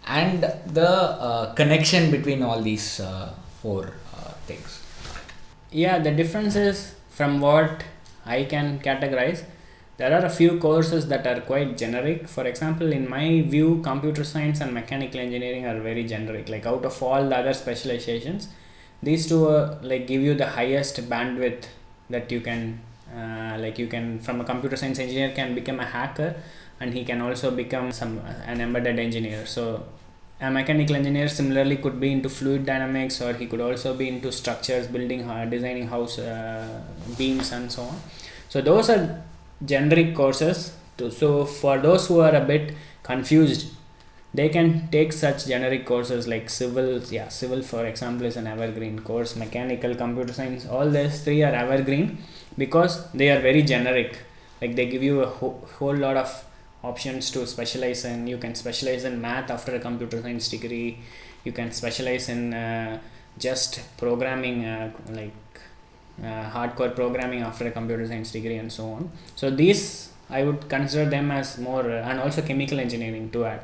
and 0.06 0.42
the 0.42 0.90
uh, 0.90 1.54
connection 1.54 2.12
between 2.12 2.44
all 2.44 2.62
these 2.62 3.00
uh, 3.00 3.34
four 3.62 3.94
uh, 4.16 4.32
things? 4.48 4.84
yeah 5.74 5.98
the 6.00 6.12
difference 6.12 6.56
is 6.56 6.96
from 7.18 7.40
what 7.40 7.84
i 8.26 8.44
can 8.54 8.80
categorize 8.80 9.44
there 9.98 10.14
are 10.18 10.26
a 10.26 10.30
few 10.30 10.58
courses 10.58 11.08
that 11.10 11.28
are 11.28 11.40
quite 11.42 11.78
generic. 11.78 12.28
For 12.28 12.46
example 12.48 12.92
in 12.92 13.08
my 13.08 13.42
view 13.42 13.80
computer 13.84 14.24
science 14.24 14.60
and 14.60 14.74
mechanical 14.74 15.20
engineering 15.20 15.68
are 15.68 15.80
very 15.80 16.04
generic 16.04 16.50
like 16.50 16.66
out 16.66 16.84
of 16.84 17.02
all 17.04 17.30
the 17.30 17.38
other 17.38 17.54
specializations 17.54 18.48
these 19.04 19.28
two 19.28 19.48
uh, 19.50 19.78
like 19.84 20.08
give 20.08 20.22
you 20.22 20.34
the 20.34 20.48
highest 20.48 20.98
bandwidth 21.10 21.66
that 22.10 22.32
you 22.32 22.42
can 22.42 22.80
uh, 23.16 23.56
like 23.60 23.78
you 23.78 23.88
can 23.88 24.20
from 24.20 24.42
a 24.42 24.44
computer 24.44 24.76
science 24.76 24.98
engineer 24.98 25.32
can 25.36 25.54
become 25.54 25.80
a 25.80 25.86
hacker 25.86 26.36
and 26.80 26.94
he 26.94 27.04
can 27.06 27.22
also 27.22 27.52
become 27.52 27.92
some 27.92 28.20
an 28.46 28.60
embedded 28.60 28.98
engineer. 29.00 29.46
So 29.46 29.86
a 30.44 30.52
mechanical 30.52 30.96
engineer 30.96 31.28
similarly 31.28 31.78
could 31.78 32.00
be 32.00 32.12
into 32.12 32.30
fluid 32.30 32.66
dynamics 32.66 33.22
or 33.22 33.34
he 33.34 33.46
could 33.52 33.62
also 33.62 33.94
be 34.02 34.08
into 34.08 34.32
structures 34.32 34.88
building 34.88 35.20
designing 35.50 35.88
house 35.88 36.20
uh, 36.20 36.82
beams 37.18 37.52
and 37.52 37.72
so 37.72 37.84
on. 37.84 37.96
So 38.50 38.62
those 38.62 38.90
are 38.90 39.24
generic 39.66 40.16
courses. 40.16 40.74
So 41.20 41.46
for 41.46 41.78
those 41.80 42.08
who 42.08 42.20
are 42.20 42.36
a 42.36 42.46
bit 42.54 42.76
confused 43.04 43.72
they 44.36 44.50
can 44.50 44.88
take 44.90 45.14
such 45.14 45.46
generic 45.46 45.86
courses 45.86 46.28
like 46.28 46.50
civil 46.50 47.00
yeah 47.18 47.28
civil 47.28 47.62
for 47.62 47.86
example 47.86 48.26
is 48.26 48.36
an 48.36 48.48
evergreen 48.48 48.98
course 48.98 49.36
mechanical 49.36 49.94
computer 49.94 50.34
science 50.34 50.66
all 50.66 50.90
these 50.90 51.24
three 51.24 51.44
are 51.44 51.54
evergreen 51.54 52.18
because 52.58 53.12
they 53.12 53.30
are 53.30 53.40
very 53.40 53.62
generic. 53.64 54.20
Like 54.62 54.76
they 54.76 54.86
give 54.86 55.04
you 55.04 55.22
a 55.22 55.28
whole, 55.28 55.68
whole 55.78 55.96
lot 55.96 56.18
of 56.18 56.46
options 56.84 57.32
to 57.32 57.46
specialize 57.48 58.06
in 58.06 58.28
you 58.28 58.38
can 58.38 58.54
specialize 58.56 59.04
in 59.04 59.20
math 59.22 59.50
after 59.50 59.76
a 59.76 59.80
computer 59.80 60.22
science 60.22 60.48
degree 60.50 60.98
you 61.44 61.52
can 61.52 61.72
specialize 61.72 62.30
in 62.30 62.54
uh, 62.54 63.00
just 63.38 63.82
programming 63.98 64.66
uh, 64.66 64.92
like 65.12 65.34
uh, 66.22 66.50
hardcore 66.56 66.94
programming 66.94 67.42
after 67.42 67.68
a 67.68 67.72
computer 67.72 68.06
science 68.06 68.32
degree 68.32 68.58
and 68.58 68.72
so 68.72 68.86
on 68.92 69.12
so 69.36 69.50
these 69.50 70.14
I 70.30 70.44
would 70.44 70.70
consider 70.70 71.10
them 71.10 71.32
as 71.32 71.58
more, 71.58 71.90
uh, 71.90 72.10
and 72.10 72.20
also 72.20 72.42
chemical 72.42 72.80
engineering 72.80 73.30
to 73.32 73.46
add. 73.46 73.62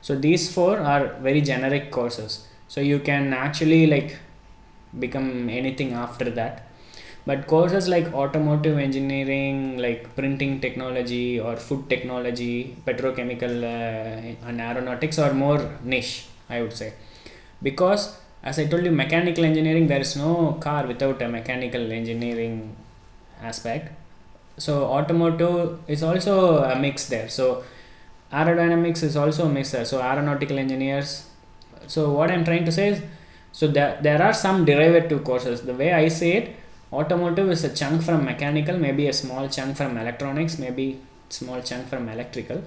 So 0.00 0.16
these 0.16 0.52
four 0.52 0.78
are 0.78 1.14
very 1.20 1.40
generic 1.40 1.90
courses. 1.90 2.46
So 2.68 2.80
you 2.80 3.00
can 3.00 3.32
actually 3.32 3.86
like 3.86 4.18
become 4.98 5.48
anything 5.48 5.92
after 5.92 6.30
that. 6.30 6.65
But 7.26 7.48
courses 7.48 7.88
like 7.88 8.12
automotive 8.14 8.78
engineering, 8.78 9.78
like 9.78 10.14
printing 10.14 10.60
technology 10.60 11.40
or 11.40 11.56
food 11.56 11.88
technology, 11.90 12.76
petrochemical 12.86 13.64
uh, 13.64 14.46
and 14.48 14.60
aeronautics 14.60 15.18
are 15.18 15.34
more 15.34 15.60
niche, 15.82 16.26
I 16.48 16.62
would 16.62 16.72
say, 16.72 16.94
because 17.62 18.16
as 18.44 18.60
I 18.60 18.66
told 18.66 18.84
you, 18.84 18.92
mechanical 18.92 19.44
engineering 19.44 19.88
there 19.88 20.00
is 20.00 20.14
no 20.16 20.52
car 20.60 20.86
without 20.86 21.20
a 21.20 21.28
mechanical 21.28 21.90
engineering 21.90 22.76
aspect. 23.42 23.92
So 24.58 24.84
automotive 24.84 25.80
is 25.88 26.04
also 26.04 26.62
a 26.62 26.78
mix 26.78 27.08
there. 27.08 27.28
So 27.28 27.64
aerodynamics 28.32 29.02
is 29.02 29.16
also 29.16 29.46
a 29.46 29.48
mix 29.48 29.72
there. 29.72 29.84
So 29.84 30.00
aeronautical 30.00 30.58
engineers 30.58 31.26
so 31.86 32.10
what 32.12 32.30
i'm 32.30 32.44
trying 32.44 32.64
to 32.64 32.72
say 32.72 32.88
is 32.88 33.02
so 33.52 33.66
there, 33.66 33.98
there 34.02 34.22
are 34.22 34.34
some 34.34 34.66
derivative 34.66 35.24
courses. 35.24 35.62
The 35.62 35.72
way 35.72 35.92
i 35.92 36.08
see 36.08 36.32
it 36.32 36.56
automotive 36.98 37.48
is 37.50 37.62
a 37.64 37.72
chunk 37.80 38.02
from 38.06 38.24
mechanical 38.24 38.76
maybe 38.86 39.06
a 39.08 39.12
small 39.12 39.48
chunk 39.56 39.76
from 39.76 39.96
electronics 39.96 40.58
maybe 40.58 40.86
small 41.28 41.60
chunk 41.60 41.88
from 41.88 42.08
electrical. 42.08 42.62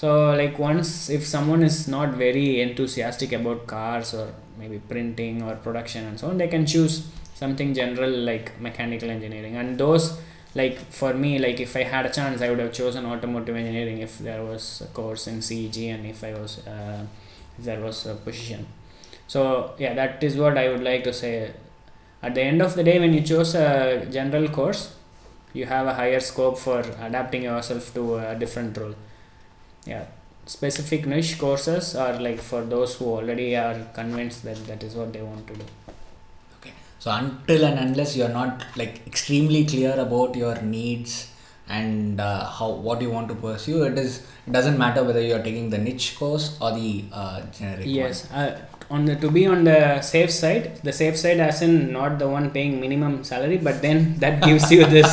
So 0.00 0.32
like 0.40 0.58
once 0.58 1.10
if 1.10 1.26
someone 1.26 1.62
is 1.62 1.88
not 1.88 2.10
very 2.14 2.60
enthusiastic 2.60 3.32
about 3.32 3.66
cars 3.66 4.14
or 4.14 4.32
maybe 4.58 4.78
printing 4.92 5.42
or 5.42 5.54
production 5.56 6.06
and 6.06 6.18
so 6.18 6.28
on 6.28 6.38
they 6.38 6.48
can 6.48 6.64
choose 6.66 7.06
something 7.34 7.74
general 7.74 8.10
like 8.10 8.58
mechanical 8.60 9.10
engineering. 9.10 9.56
And 9.56 9.78
those 9.78 10.18
like 10.54 10.78
for 11.00 11.14
me 11.14 11.38
like 11.38 11.60
if 11.60 11.76
i 11.76 11.82
had 11.84 12.04
a 12.06 12.10
chance 12.10 12.42
i 12.42 12.50
would 12.50 12.58
have 12.58 12.72
chosen 12.72 13.06
automotive 13.06 13.54
engineering 13.54 13.98
if 13.98 14.18
there 14.18 14.42
was 14.42 14.80
a 14.80 14.88
course 14.98 15.28
in 15.28 15.38
ceg 15.38 15.76
and 15.94 16.04
if 16.04 16.24
i 16.24 16.32
was 16.34 16.66
uh, 16.66 17.04
if 17.56 17.64
there 17.64 17.80
was 17.80 18.06
a 18.06 18.14
position. 18.14 18.66
So 19.28 19.74
yeah 19.78 19.94
that 19.94 20.24
is 20.24 20.36
what 20.36 20.58
i 20.58 20.68
would 20.68 20.82
like 20.82 21.04
to 21.04 21.12
say 21.12 21.52
at 22.22 22.34
the 22.34 22.42
end 22.42 22.60
of 22.62 22.74
the 22.74 22.84
day 22.84 22.98
when 22.98 23.12
you 23.12 23.22
choose 23.22 23.54
a 23.54 24.06
general 24.10 24.48
course 24.48 24.94
you 25.52 25.66
have 25.66 25.86
a 25.86 25.94
higher 25.94 26.20
scope 26.20 26.58
for 26.58 26.80
adapting 27.00 27.42
yourself 27.42 27.92
to 27.94 28.16
a 28.16 28.34
different 28.34 28.76
role. 28.76 28.94
Yeah. 29.84 30.04
Specific 30.46 31.06
niche 31.06 31.38
courses 31.38 31.94
are 31.94 32.18
like 32.20 32.40
for 32.40 32.62
those 32.62 32.96
who 32.96 33.06
already 33.06 33.56
are 33.56 33.86
convinced 33.94 34.44
that 34.44 34.64
that 34.66 34.82
is 34.82 34.94
what 34.94 35.12
they 35.12 35.22
want 35.22 35.46
to 35.48 35.54
do. 35.54 35.64
Okay. 36.60 36.72
So 36.98 37.10
until 37.10 37.64
and 37.64 37.78
unless 37.78 38.16
you're 38.16 38.28
not 38.28 38.64
like 38.76 39.06
extremely 39.06 39.64
clear 39.64 39.98
about 39.98 40.34
your 40.34 40.60
needs 40.62 41.32
and 41.68 42.20
uh, 42.20 42.46
how 42.46 42.70
what 42.70 43.00
you 43.00 43.10
want 43.10 43.28
to 43.28 43.34
pursue, 43.34 43.84
it 43.84 43.98
is 43.98 44.26
it 44.46 44.52
doesn't 44.52 44.78
matter 44.78 45.04
whether 45.04 45.20
you're 45.20 45.42
taking 45.42 45.70
the 45.70 45.78
niche 45.78 46.16
course 46.18 46.58
or 46.60 46.72
the 46.72 47.04
uh, 47.12 47.42
generic 47.52 47.86
yes. 47.86 48.30
uh, 48.32 48.60
on 48.90 49.04
the 49.08 49.14
to 49.22 49.30
be 49.30 49.46
on 49.46 49.64
the 49.64 50.00
safe 50.02 50.30
side 50.30 50.64
the 50.88 50.92
safe 50.92 51.16
side 51.22 51.38
as 51.48 51.62
in 51.66 51.92
not 51.92 52.18
the 52.22 52.28
one 52.28 52.50
paying 52.56 52.80
minimum 52.84 53.22
salary 53.24 53.58
but 53.68 53.80
then 53.82 53.98
that 54.24 54.42
gives 54.42 54.70
you 54.70 54.84
this 54.96 55.12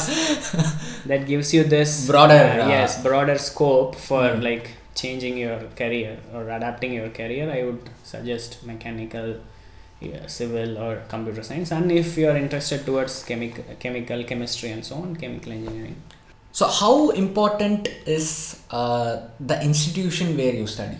that 1.12 1.26
gives 1.32 1.54
you 1.54 1.63
this 1.63 2.08
Broader, 2.08 2.34
uh, 2.34 2.66
uh, 2.66 2.70
yes 2.76 3.02
broader 3.04 3.38
scope 3.38 3.96
for 3.96 4.24
Hmm. 4.30 4.42
like 4.50 4.68
changing 4.96 5.38
your 5.38 5.60
career 5.82 6.18
or 6.34 6.42
adapting 6.58 6.94
your 7.00 7.10
career 7.20 7.46
i 7.58 7.63
would 7.68 7.84
suggest 8.13 8.66
mechanical 8.72 9.36
yeah, 10.00 10.28
civil 10.28 10.78
or 10.78 11.02
computer 11.10 11.42
science 11.44 11.72
and 11.72 11.92
if 11.92 12.18
you 12.18 12.28
are 12.30 12.38
interested 12.38 12.86
towards 12.86 13.24
chemic- 13.24 13.80
chemical 13.80 14.24
chemistry 14.24 14.70
and 14.70 14.86
so 14.86 14.96
on 14.98 15.16
chemical 15.16 15.52
engineering. 15.52 15.96
So 16.52 16.68
how 16.68 17.10
important 17.12 17.88
is 18.06 18.62
uh, 18.70 19.22
the 19.40 19.60
institution 19.63 20.38
where 20.38 20.54
you 20.54 20.68
study? 20.68 20.98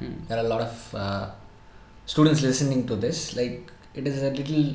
Hmm. 0.00 0.12
There 0.28 0.38
are 0.38 0.44
a 0.44 0.48
lot 0.48 0.62
of 0.62 0.94
uh, 0.94 1.30
students 2.06 2.42
listening 2.42 2.86
to 2.86 2.96
this. 2.96 3.36
Like 3.36 3.70
it 3.94 4.06
is 4.06 4.22
a 4.22 4.30
little 4.30 4.74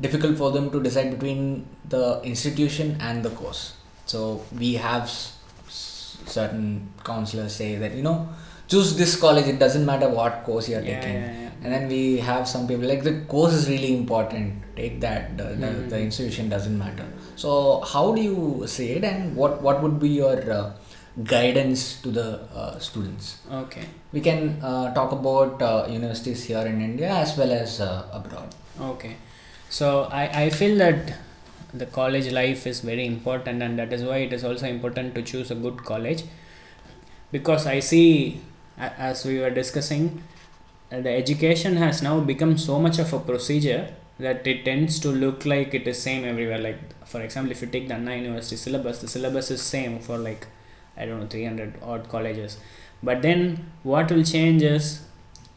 difficult 0.00 0.36
for 0.38 0.50
them 0.52 0.70
to 0.70 0.82
decide 0.82 1.10
between 1.10 1.66
the 1.88 2.20
institution 2.22 2.96
and 3.00 3.22
the 3.24 3.30
course. 3.30 3.74
So 4.06 4.44
we 4.56 4.74
have 4.74 5.02
s- 5.04 6.18
certain 6.26 6.92
counselors 7.04 7.54
say 7.54 7.76
that 7.76 7.94
you 7.94 8.02
know 8.02 8.28
choose 8.68 8.96
this 8.96 9.16
college. 9.16 9.46
It 9.46 9.58
doesn't 9.58 9.84
matter 9.86 10.08
what 10.08 10.44
course 10.44 10.68
you're 10.68 10.80
yeah, 10.82 11.00
taking. 11.00 11.14
yeah, 11.22 11.32
yeah. 11.42 11.44
And 11.62 11.72
then 11.72 11.88
we 11.88 12.18
have 12.18 12.46
some 12.46 12.68
people 12.68 12.86
like 12.86 13.02
the 13.02 13.20
course 13.26 13.52
is 13.52 13.68
really 13.68 13.96
important. 13.96 14.62
Take 14.76 15.00
that. 15.00 15.36
The, 15.36 15.44
the, 15.44 15.66
Mhm. 15.66 15.88
the 15.90 15.98
institution 16.00 16.48
doesn't 16.48 16.78
matter. 16.78 17.06
So 17.36 17.80
how 17.92 18.12
do 18.14 18.22
you 18.22 18.64
say 18.66 18.90
it, 18.98 19.04
and 19.04 19.34
what 19.36 19.60
what 19.62 19.82
would 19.82 19.98
be 19.98 20.10
your 20.10 20.36
uh, 20.58 20.70
guidance 21.24 22.00
to 22.02 22.10
the 22.10 22.40
uh, 22.54 22.78
students? 22.78 23.38
okay 23.50 23.84
We 24.12 24.20
can 24.20 24.58
uh, 24.62 24.94
talk 24.94 25.12
about 25.12 25.60
uh, 25.60 25.86
universities 25.88 26.44
here 26.44 26.66
in 26.66 26.80
India 26.80 27.10
as 27.10 27.36
well 27.36 27.52
as 27.52 27.80
uh, 27.80 28.06
abroad. 28.12 28.54
Okay, 28.80 29.16
so 29.68 30.08
I, 30.10 30.44
I 30.44 30.50
feel 30.50 30.78
that 30.78 31.14
the 31.74 31.86
college 31.86 32.32
life 32.32 32.66
is 32.66 32.80
very 32.80 33.04
important, 33.06 33.62
and 33.62 33.78
that 33.78 33.92
is 33.92 34.02
why 34.02 34.18
it 34.18 34.32
is 34.32 34.44
also 34.44 34.66
important 34.66 35.14
to 35.16 35.22
choose 35.22 35.50
a 35.50 35.54
good 35.54 35.84
college 35.84 36.22
because 37.30 37.66
I 37.66 37.80
see, 37.80 38.40
as 38.78 39.24
we 39.24 39.38
were 39.38 39.50
discussing, 39.50 40.22
the 40.90 41.10
education 41.10 41.76
has 41.76 42.00
now 42.00 42.20
become 42.20 42.56
so 42.56 42.78
much 42.78 42.98
of 42.98 43.12
a 43.12 43.20
procedure 43.20 43.94
that 44.18 44.46
it 44.46 44.64
tends 44.64 44.98
to 45.00 45.10
look 45.10 45.44
like 45.44 45.74
it 45.74 45.86
is 45.86 46.00
same 46.00 46.24
everywhere. 46.24 46.58
Like, 46.58 46.78
for 47.06 47.20
example, 47.20 47.52
if 47.52 47.60
you 47.60 47.68
take 47.68 47.88
the 47.88 47.94
Anna 47.94 48.16
University 48.16 48.56
syllabus, 48.56 49.00
the 49.00 49.08
syllabus 49.08 49.50
is 49.50 49.60
same 49.60 49.98
for 49.98 50.16
like 50.16 50.46
I 50.98 51.06
don't 51.06 51.20
know 51.20 51.26
300 51.26 51.74
odd 51.82 52.08
colleges. 52.08 52.58
But 53.02 53.22
then 53.22 53.70
what 53.82 54.10
will 54.10 54.24
change 54.24 54.62
is 54.62 55.02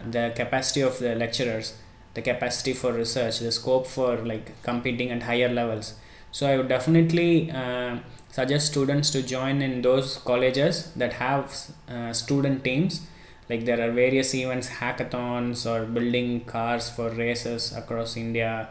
the 0.06 0.32
capacity 0.36 0.82
of 0.82 1.00
the 1.00 1.16
lecturers 1.16 1.74
the 2.14 2.22
capacity 2.22 2.74
for 2.74 2.92
research 2.92 3.40
the 3.40 3.52
scope 3.52 3.88
for 3.88 4.18
like 4.18 4.62
competing 4.64 5.12
at 5.12 5.24
higher 5.24 5.50
levels. 5.50 5.94
So 6.32 6.48
i 6.48 6.58
would 6.58 6.68
definitely 6.68 7.52
uh, 7.52 8.00
suggest 8.30 8.68
students 8.72 9.10
to 9.12 9.22
join 9.22 9.62
in 9.62 9.82
those 9.82 10.18
colleges 10.18 10.92
that 10.94 11.14
have 11.14 11.54
uh, 11.90 12.14
student 12.14 12.64
teams. 12.64 13.02
Like 13.50 13.66
there 13.66 13.82
are 13.82 13.92
various 13.92 14.34
events 14.34 14.70
hackathons 14.70 15.66
or 15.70 15.86
building 15.86 16.46
cars 16.46 16.90
for 16.90 17.10
races 17.10 17.74
across 17.76 18.16
india 18.16 18.70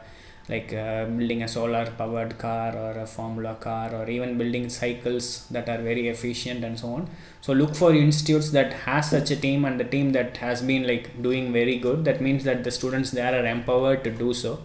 like 0.49 0.73
uh, 0.73 1.05
building 1.05 1.43
a 1.43 1.49
solar 1.49 1.87
powered 1.99 2.37
car 2.39 2.77
or 2.77 2.93
a 3.01 3.07
formula 3.07 3.55
car 3.61 3.95
or 3.95 4.09
even 4.11 4.37
building 4.37 4.69
cycles 4.69 5.47
that 5.49 5.69
are 5.69 5.79
very 5.79 6.09
efficient 6.09 6.65
and 6.65 6.79
so 6.79 6.89
on. 6.95 7.09
So 7.41 7.53
look 7.53 7.75
for 7.75 7.95
institutes 7.95 8.51
that 8.51 8.73
has 8.73 9.11
such 9.11 9.31
a 9.31 9.37
team 9.37 9.65
and 9.65 9.79
the 9.79 9.85
team 9.85 10.13
that 10.13 10.39
has 10.39 10.63
been 10.63 10.87
like 10.87 11.23
doing 11.23 11.53
very 11.53 11.79
good. 11.79 12.05
That 12.05 12.21
means 12.21 12.45
that 12.45 12.65
the 12.65 12.71
students 12.71 13.11
there 13.13 13.35
are 13.41 13.47
empowered 13.47 14.03
to 14.05 14.11
do 14.11 14.35
so. 14.35 14.61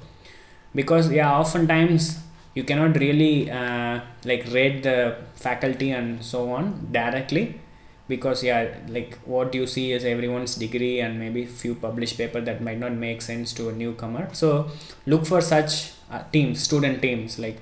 Because 0.73 1.11
yeah 1.11 1.31
oftentimes 1.31 2.19
you 2.53 2.63
cannot 2.63 2.97
really 2.97 3.51
uh, 3.51 3.99
like 4.23 4.45
rate 4.51 4.83
the 4.83 5.17
faculty 5.35 5.91
and 5.91 6.23
so 6.23 6.51
on 6.51 6.89
directly 6.91 7.59
because 8.07 8.43
yeah 8.43 8.67
like 8.87 9.17
what 9.25 9.53
you 9.55 9.65
see 9.65 9.91
is 9.91 10.05
everyone's 10.05 10.55
degree 10.55 10.99
and 10.99 11.19
maybe 11.19 11.45
few 11.45 11.75
published 11.75 12.17
paper 12.17 12.39
that 12.41 12.61
might 12.61 12.77
not 12.77 12.91
make 12.93 13.21
sense 13.21 13.53
to 13.53 13.69
a 13.69 13.73
newcomer. 13.73 14.29
So 14.33 14.69
look 15.05 15.25
for 15.25 15.41
such 15.41 15.91
uh, 16.11 16.23
teams 16.31 16.61
student 16.61 17.01
teams. 17.01 17.39
Like 17.39 17.59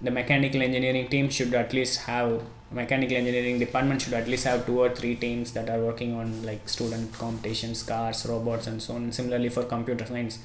the 0.00 0.10
mechanical 0.10 0.62
engineering 0.62 1.08
team 1.08 1.28
should 1.30 1.54
at 1.54 1.72
least 1.72 2.00
have 2.02 2.42
mechanical 2.70 3.16
engineering 3.16 3.58
department 3.58 4.02
should 4.02 4.14
at 4.14 4.26
least 4.26 4.44
have 4.44 4.66
two 4.66 4.80
or 4.80 4.90
three 4.90 5.14
teams 5.14 5.52
that 5.52 5.68
are 5.70 5.78
working 5.78 6.14
on 6.14 6.42
like 6.42 6.68
student 6.68 7.12
competitions 7.12 7.82
cars 7.82 8.26
robots 8.26 8.66
and 8.66 8.82
so 8.82 8.94
on. 8.94 9.10
Similarly 9.10 9.48
for 9.48 9.64
computer 9.64 10.06
science. 10.06 10.38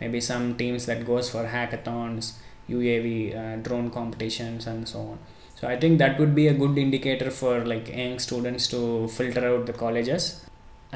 Maybe 0.00 0.20
some 0.20 0.56
teams 0.56 0.86
that 0.86 1.06
goes 1.06 1.30
for 1.30 1.44
hackathons 1.44 2.32
uav 2.70 3.06
uh, 3.36 3.56
drone 3.62 3.90
competitions 3.90 4.66
and 4.66 4.88
so 4.88 5.00
on 5.00 5.18
so 5.62 5.68
i 5.68 5.76
think 5.82 5.98
that 5.98 6.18
would 6.18 6.34
be 6.34 6.48
a 6.48 6.54
good 6.62 6.76
indicator 6.76 7.30
for 7.30 7.64
like 7.72 7.88
young 7.96 8.18
students 8.18 8.66
to 8.66 9.06
filter 9.16 9.44
out 9.50 9.64
the 9.66 9.72
colleges. 9.72 10.24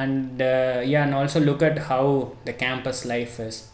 And 0.04 0.42
uh, 0.42 0.82
yeah 0.84 1.04
and 1.04 1.14
also 1.14 1.38
look 1.40 1.62
at 1.62 1.78
how 1.90 2.32
the 2.44 2.52
campus 2.52 3.06
life 3.06 3.38
is. 3.40 3.70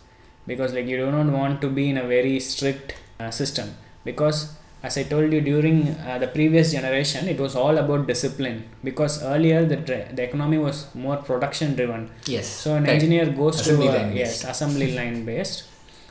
Because 0.46 0.74
like 0.74 0.86
you 0.86 0.98
do 0.98 1.10
not 1.10 1.26
want 1.38 1.60
to 1.62 1.68
be 1.78 1.88
in 1.90 1.96
a 1.96 2.06
very 2.06 2.38
strict 2.40 2.94
uh, 3.18 3.30
system. 3.30 3.74
Because 4.04 4.54
as 4.82 4.98
i 4.98 5.04
told 5.14 5.32
you 5.32 5.40
during 5.40 5.76
uh, 5.88 6.18
the 6.18 6.28
previous 6.36 6.72
generation 6.76 7.28
it 7.32 7.40
was 7.40 7.56
all 7.56 7.78
about 7.78 8.06
discipline. 8.06 8.62
Because 8.84 9.22
earlier 9.22 9.64
the, 9.64 9.76
the 10.16 10.22
economy 10.22 10.58
was 10.58 10.94
more 10.94 11.16
production 11.16 11.74
driven. 11.74 12.10
Yes. 12.26 12.46
so 12.46 12.76
an 12.76 12.84
correct. 12.84 13.02
engineer 13.02 13.26
goes 13.42 13.60
Assembly 13.62 13.88
to 13.88 14.02
a, 14.04 14.12
yes 14.12 14.44
assembly 14.44 14.94
line 14.94 15.24
based. 15.24 15.64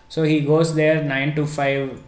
So 0.09 0.23
he 0.23 0.41
goes 0.41 0.73
there 0.75 1.03
9 1.03 1.35
to 1.35 1.45
5 1.45 2.03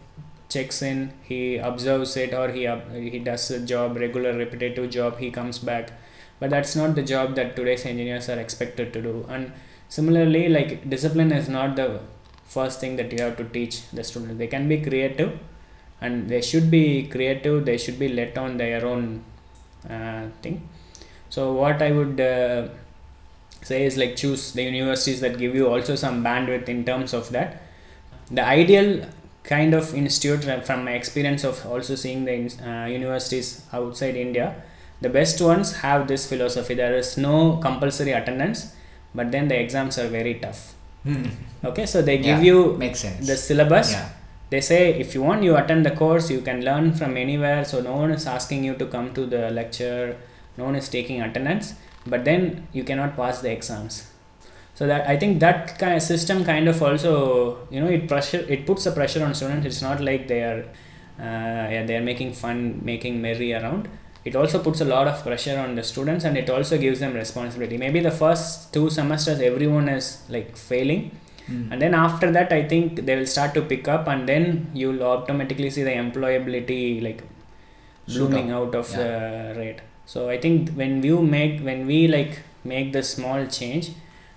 checks 0.54 0.82
in 0.82 1.12
he 1.30 1.58
observes 1.58 2.16
it 2.24 2.34
or 2.34 2.48
he 2.58 2.63
he 3.12 3.20
does 3.20 3.50
a 3.58 3.60
job 3.72 3.98
regular 4.06 4.34
repetitive 4.44 4.89
job 4.89 5.18
he 5.18 5.30
comes 5.32 5.60
back. 5.60 5.92
But 6.39 6.50
that's 6.50 6.76
not 6.76 6.96
the 6.96 7.04
job 7.04 7.36
that 7.36 7.56
today's 7.56 7.86
engineers 7.86 8.28
are 8.30 8.39
expected 8.39 8.92
to 8.94 9.02
do. 9.02 9.26
And 9.30 9.52
similarly 9.89 10.50
like 10.50 10.89
discipline 10.89 11.32
is 11.32 11.48
not 11.58 11.76
the 11.76 11.89
first 12.46 12.80
thing 12.80 12.96
that 13.00 13.12
you 13.13 13.20
have 13.26 13.38
to 13.38 13.46
teach 13.58 13.76
the 13.92 14.04
students 14.04 14.38
they 14.38 14.48
can 14.48 14.68
be 14.72 14.78
creative 14.88 15.32
and 16.02 16.30
they 16.30 16.42
should 16.50 16.70
be 16.70 17.08
creative 17.13 17.66
they 17.70 17.78
should 17.84 17.98
be 17.98 18.10
let 18.20 18.38
on 18.38 18.58
their 18.58 18.86
own 18.86 19.24
uh, 19.89 20.24
thing. 20.42 20.58
So 21.30 21.54
what 21.54 21.82
i 21.82 21.92
would 21.92 22.20
uh, 22.22 22.68
say 23.70 23.86
is 23.86 23.98
like 23.98 24.16
choose 24.16 24.52
the 24.54 24.63
universities 24.63 25.22
that 25.22 25.38
give 25.38 25.56
you 25.56 25.68
also 25.74 25.96
some 25.96 26.24
bandwidth 26.24 26.70
in 26.70 26.84
terms 26.86 27.13
of 27.13 27.30
that. 27.32 27.62
The 28.30 28.46
ideal 28.46 29.08
kind 29.43 29.73
of 29.73 29.93
institute 29.93 30.43
from 30.65 30.86
my 30.86 30.93
experience 30.93 31.43
of 31.43 31.65
also 31.65 31.95
seeing 31.95 32.23
the 32.25 32.36
uh, 32.69 32.86
universities 32.88 33.65
outside 33.73 34.15
india. 34.15 34.56
The 35.01 35.10
best 35.10 35.41
ones 35.41 35.73
have 35.77 36.08
this 36.08 36.27
philosophy. 36.29 36.75
There 36.75 36.95
is 36.95 37.17
no 37.17 37.58
compulsory 37.58 38.12
attendance 38.13 38.73
but 39.13 39.32
then 39.32 39.47
the 39.49 39.60
exams 39.60 39.97
are 39.99 40.08
very 40.08 40.36
tough. 40.36 40.73
Hmm. 41.03 41.25
okay 41.65 41.86
so 41.86 42.01
they 42.01 42.17
give 42.17 42.38
Yeah, 42.41 42.49
you 42.49 42.77
makes 42.77 42.99
sense. 42.99 43.27
the 43.27 43.36
syllabus. 43.36 43.91
Yeah. 43.91 44.10
they 44.51 44.62
say 44.62 44.82
if 45.03 45.13
you 45.15 45.21
want 45.21 45.43
you 45.43 45.58
attend 45.58 45.86
the 45.86 45.91
course. 45.91 46.29
You 46.36 46.41
can 46.41 46.63
learn 46.63 46.93
from 46.93 47.17
anywhere. 47.17 47.65
So 47.65 47.82
no 47.82 47.95
one 48.03 48.12
is 48.12 48.25
asking 48.27 48.63
you 48.63 48.75
to 48.75 48.86
come 48.86 49.13
to 49.13 49.25
the 49.25 49.49
lecture. 49.51 50.15
No 50.58 50.63
one 50.65 50.75
is 50.75 50.88
taking 50.88 51.21
attendance. 51.21 51.73
But 52.08 52.23
then 52.25 52.67
you 52.71 52.84
cannot 52.84 53.15
pass 53.17 53.41
the 53.41 53.51
exams 53.51 53.95
so 54.76 54.88
that 54.88 55.08
i 55.08 55.16
think 55.16 55.40
that 55.40 55.78
kind 55.80 55.96
of 55.96 56.02
system 56.02 56.44
kind 56.44 56.68
of 56.68 56.82
also 56.82 57.12
you 57.70 57.80
know 57.80 57.88
it 57.88 58.08
pressure 58.08 58.44
it 58.56 58.66
puts 58.66 58.86
a 58.86 58.92
pressure 58.92 59.24
on 59.24 59.34
students. 59.34 59.66
It's 59.66 59.82
not 59.82 60.00
like 60.02 60.28
they 60.28 60.42
are 60.42 60.62
uh, 61.20 61.66
yeah 61.74 61.84
they 61.86 61.96
are 61.96 62.02
making 62.02 62.34
fun 62.34 62.82
making 62.84 63.22
merry 63.22 63.54
around. 63.54 63.88
It 64.26 64.36
also 64.36 64.64
puts 64.64 64.80
a 64.82 64.86
lot 64.86 65.08
of 65.08 65.22
pressure 65.22 65.60
on 65.60 65.76
the 65.76 65.84
students 65.84 66.24
and 66.24 66.38
it 66.38 66.50
also 66.50 66.78
gives 66.78 67.02
them 67.02 67.14
responsibility. 67.14 67.78
Maybe 67.78 68.00
the 68.00 68.12
first 68.12 68.74
two 68.74 68.90
semesters 68.90 69.42
everyone 69.42 69.90
is 69.90 70.24
like 70.30 70.56
failing. 70.58 71.12
Hmm. 71.46 71.74
and 71.74 71.82
then 71.84 71.94
after 71.94 72.28
that 72.36 72.54
i 72.58 72.60
think 72.72 73.00
they 73.08 73.16
will 73.18 73.26
start 73.32 73.54
to 73.56 73.62
pick 73.72 73.88
up 73.94 74.08
and 74.12 74.30
then 74.30 74.46
you'll 74.74 75.04
automatically 75.04 75.70
see 75.78 75.84
the 75.88 75.96
employability 76.04 77.04
like 77.08 77.22
blooming 78.08 78.52
out 78.52 78.74
of 78.82 78.90
the 79.00 79.54
rate. 79.58 79.82
So 80.06 80.30
i 80.30 80.38
think 80.38 80.70
when 80.82 81.04
you 81.04 81.22
make 81.22 81.60
when 81.60 81.86
we 81.86 82.08
like 82.08 82.40
make 82.64 82.94
the 82.94 83.04
small 83.04 83.46
change 83.58 83.90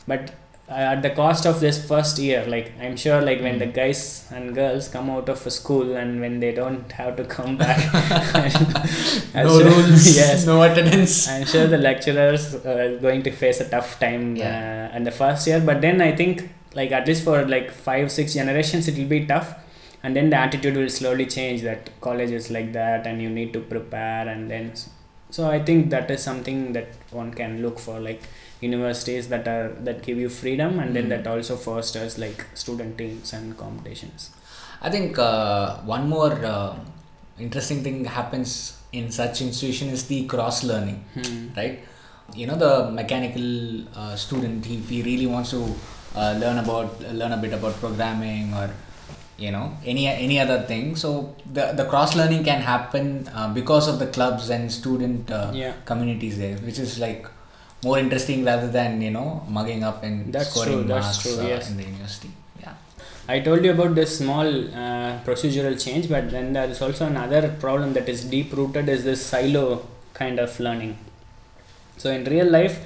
but 0.07 0.33
uh, 0.69 0.73
at 0.95 1.01
the 1.03 1.11
cost 1.11 1.47
of 1.47 1.61
this 1.61 1.77
first 1.89 2.19
year 2.19 2.45
like 2.55 2.73
i'm 2.81 2.97
sure 2.97 3.21
like 3.23 3.41
when 3.41 3.57
the 3.59 3.67
guys 3.67 4.01
and 4.35 4.53
girls 4.55 4.89
come 4.89 5.09
out 5.11 5.29
of 5.29 5.47
a 5.47 5.51
school 5.51 5.97
and 5.97 6.21
when 6.21 6.41
they 6.41 6.53
don't 6.53 6.91
have 6.93 7.15
to 7.17 7.25
come 7.25 7.57
back. 7.57 7.79
No 9.35 9.59
sure- 9.61 9.65
rules, 9.71 10.17
yes. 10.21 10.47
no 10.47 10.63
attendance. 10.63 11.29
I'm 11.29 11.45
sure 11.47 11.67
the 11.67 11.79
lecturers 11.79 12.55
are 12.65 12.97
going 12.99 13.23
to 13.25 13.31
face 13.31 13.61
a 13.61 13.69
tough 13.69 13.99
time 14.01 14.35
Yeah. 14.37 14.91
uh, 14.93 14.97
in 14.97 15.05
the 15.05 15.11
first 15.11 15.47
year, 15.47 15.61
but 15.61 15.81
then 15.81 16.01
I 16.01 16.13
think 16.17 16.49
like 16.75 16.91
at 16.93 17.07
least 17.07 17.23
for 17.25 17.45
like 17.47 17.71
five 17.71 18.11
six 18.11 18.35
generations 18.35 18.89
it 18.89 18.97
will 18.99 19.09
be 19.17 19.27
tough, 19.27 19.55
and 20.03 20.17
then 20.17 20.31
the 20.31 20.37
attitude 20.37 20.77
will 20.77 20.89
slowly 20.89 21.27
change 21.27 21.63
that 21.63 21.91
college 22.01 22.31
is 22.31 22.51
like 22.51 22.73
that 22.73 23.07
and 23.07 23.21
you 23.23 23.29
need 23.31 23.53
to 23.53 23.61
prepare 23.61 24.27
and 24.29 24.51
then 24.51 24.73
so 25.31 25.49
I 25.51 25.59
think 25.63 25.91
that 25.91 26.11
is 26.11 26.23
something 26.23 26.73
that 26.73 26.89
one 27.11 27.33
can 27.35 27.63
look 27.63 27.79
for 27.79 28.01
like 28.01 28.23
universities 28.61 29.29
that 29.29 29.47
are 29.49 29.69
that 29.87 30.03
give 30.03 30.19
you 30.19 30.29
freedom 30.29 30.79
and 30.79 30.95
then 30.97 31.07
Mm. 31.07 31.09
that 31.15 31.27
also 31.27 31.57
fosters 31.57 32.19
like 32.19 32.45
student 32.55 32.97
teams 32.99 33.33
and 33.33 33.57
competitions. 33.57 34.31
I 34.81 34.89
think 34.91 35.19
uh, 35.19 35.77
one 35.95 36.09
more 36.09 36.33
uh, 36.55 36.75
interesting 37.39 37.83
thing 37.83 38.05
happens 38.05 38.79
in 38.93 39.11
such 39.11 39.43
institution 39.43 39.89
is 39.89 40.07
the 40.13 40.21
cross 40.33 40.65
learning, 40.65 40.99
Hmm. 41.15 41.49
right? 41.57 41.77
You 42.35 42.47
know, 42.49 42.57
the 42.57 42.91
mechanical 42.91 43.47
uh, 44.01 44.17
student, 44.17 44.67
if 44.67 44.89
he 44.89 45.03
really 45.03 45.27
wants 45.27 45.51
to 45.51 45.61
uh, 46.15 46.33
learn 46.43 46.59
about 46.65 47.01
learn 47.21 47.33
a 47.33 47.37
bit 47.45 47.53
about 47.53 47.75
programming 47.85 48.55
or 48.55 48.69
you 49.39 49.51
know 49.51 49.77
any 49.85 50.07
any 50.09 50.39
other 50.41 50.63
thing, 50.63 50.97
so 50.97 51.35
the 51.53 51.73
the 51.73 51.85
cross 51.85 52.17
learning 52.17 52.43
can 52.45 52.61
happen 52.63 53.29
uh, 53.35 53.53
because 53.53 53.89
of 53.89 53.99
the 53.99 54.07
clubs 54.07 54.51
and 54.51 54.71
student 54.73 55.31
uh, 55.31 55.51
Yeah. 55.55 55.75
communities 55.85 56.39
there, 56.39 56.57
which 56.69 56.79
is 56.79 56.99
like 56.99 57.27
more 57.85 57.99
interesting 57.99 58.45
rather 58.45 58.69
than 58.79 59.01
you 59.03 59.11
know 59.11 59.45
mugging 59.49 59.85
up 59.85 60.03
and 60.03 60.33
That's 60.33 60.51
scoring 60.51 60.73
true, 60.79 60.85
marks 60.95 61.19
true, 61.23 61.39
uh, 61.39 61.61
in 61.71 61.77
the 61.77 61.85
university. 61.85 62.31
Yeah. 62.61 62.75
I 63.29 63.41
told 63.41 63.65
you 63.65 63.73
about 63.73 63.95
this 63.95 64.17
small 64.19 64.47
uh, 64.47 65.19
procedural 65.29 65.77
change, 65.85 66.09
but 66.09 66.31
then 66.31 66.53
there 66.55 66.69
is 66.69 66.81
also 66.81 67.07
another 67.07 67.43
problem 67.67 67.93
that 67.93 68.09
is 68.09 68.25
deep 68.25 68.53
rooted 68.57 68.89
is 68.89 69.05
this 69.05 69.25
silo 69.25 69.87
kind 70.15 70.39
of 70.39 70.59
learning. 70.59 70.97
So 71.99 72.11
in 72.11 72.25
real 72.25 72.51
life, 72.51 72.81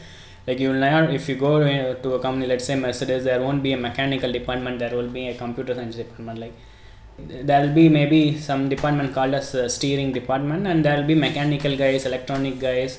like 0.50 0.58
you 0.58 0.70
will 0.70 1.10
if 1.18 1.28
you 1.28 1.36
go 1.36 1.52
uh, 1.62 1.94
to 1.94 2.14
a 2.14 2.20
company, 2.20 2.46
let's 2.46 2.64
say 2.64 2.74
Mercedes, 2.74 3.24
there 3.24 3.40
won't 3.40 3.62
be 3.62 3.72
a 3.72 3.76
mechanical 3.76 4.32
department, 4.32 4.78
there 4.78 4.94
will 4.96 5.08
be 5.08 5.28
a 5.28 5.34
computer 5.34 5.74
science 5.74 5.96
department. 5.96 6.38
Like 6.38 6.54
there 7.18 7.60
will 7.66 7.74
be 7.74 7.88
maybe 7.88 8.38
some 8.38 8.68
department 8.68 9.14
called 9.14 9.34
as 9.34 9.54
a 9.54 9.68
steering 9.68 10.12
department, 10.12 10.66
and 10.66 10.84
there 10.84 10.96
will 10.96 11.06
be 11.06 11.14
mechanical 11.14 11.76
guys, 11.76 12.06
electronic 12.06 12.58
guys. 12.58 12.98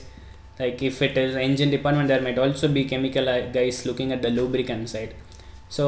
Like 0.60 0.82
if 0.82 1.02
it 1.02 1.18
is 1.18 1.36
engine 1.36 1.72
department, 1.72 2.08
there 2.08 2.22
might 2.22 2.38
also 2.38 2.68
be 2.68 2.86
chemical 2.86 3.28
uh, 3.28 3.42
guys 3.48 3.86
looking 3.86 4.12
at 4.12 4.22
the 4.22 4.30
lubricant 4.30 4.90
side 4.90 5.14
so 5.72 5.84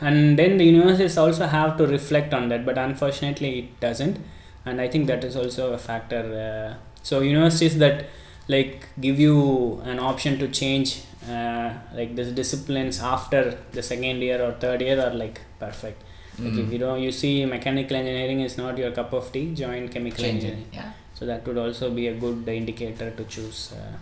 and 0.00 0.38
then 0.38 0.58
the 0.58 0.64
universities 0.64 1.18
also 1.18 1.44
have 1.44 1.76
to 1.76 1.86
reflect 1.88 2.32
on 2.32 2.48
that 2.50 2.64
but 2.64 2.78
unfortunately 2.78 3.48
it 3.58 3.80
doesn't 3.80 4.16
and 4.64 4.80
i 4.80 4.86
think 4.86 5.08
that 5.08 5.24
is 5.24 5.34
also 5.34 5.72
a 5.72 5.78
factor 5.86 6.22
uh, 6.44 6.68
so 7.02 7.20
universities 7.20 7.76
that 7.78 8.06
like 8.48 8.86
give 9.00 9.18
you 9.18 9.80
an 9.84 9.98
option 9.98 10.38
to 10.38 10.48
change 10.48 11.02
uh, 11.28 11.70
like 11.94 12.14
the 12.16 12.24
disciplines 12.40 13.00
after 13.00 13.56
the 13.72 13.82
second 13.82 14.20
year 14.22 14.42
or 14.46 14.52
third 14.52 14.80
year 14.82 15.00
are 15.00 15.14
like 15.14 15.40
perfect 15.58 16.02
like 16.38 16.52
Mm. 16.52 16.62
if 16.66 16.72
you 16.72 16.78
don't 16.78 17.00
you 17.00 17.12
see 17.12 17.44
mechanical 17.46 17.96
engineering 17.96 18.40
is 18.40 18.58
not 18.58 18.76
your 18.76 18.90
cup 18.90 19.12
of 19.12 19.30
tea 19.34 19.54
join 19.54 19.88
chemical 19.88 20.24
Change 20.24 20.44
engineering 20.44 20.66
Yeah. 20.72 20.90
so 21.18 21.26
that 21.26 21.46
would 21.46 21.58
also 21.64 21.90
be 21.98 22.08
a 22.08 22.14
good 22.24 22.48
indicator 22.48 23.10
to 23.18 23.24
choose 23.36 23.60
uh, 23.78 23.94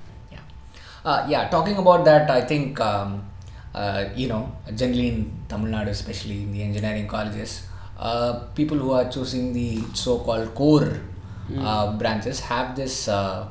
Uh, 1.05 1.27
yeah, 1.29 1.49
talking 1.49 1.77
about 1.83 2.05
that, 2.05 2.31
I 2.31 2.41
think 2.51 2.81
um, 2.81 3.25
uh, 3.75 4.05
you 4.15 4.29
know 4.29 4.43
generally 4.81 5.09
in 5.09 5.17
Tamil 5.49 5.71
Nadu, 5.73 5.89
especially 5.89 6.37
in 6.45 6.53
the 6.53 6.63
engineering 6.63 7.09
colleges, 7.09 7.67
uh, 7.99 8.33
people 8.55 8.79
who 8.79 8.93
are 8.93 9.07
choosing 9.11 9.53
the 9.53 9.81
so-called 9.95 10.55
core 10.55 11.01
uh, 11.59 11.87
branches 11.99 12.39
have 12.41 12.77
this 12.77 13.09
uh, 13.09 13.49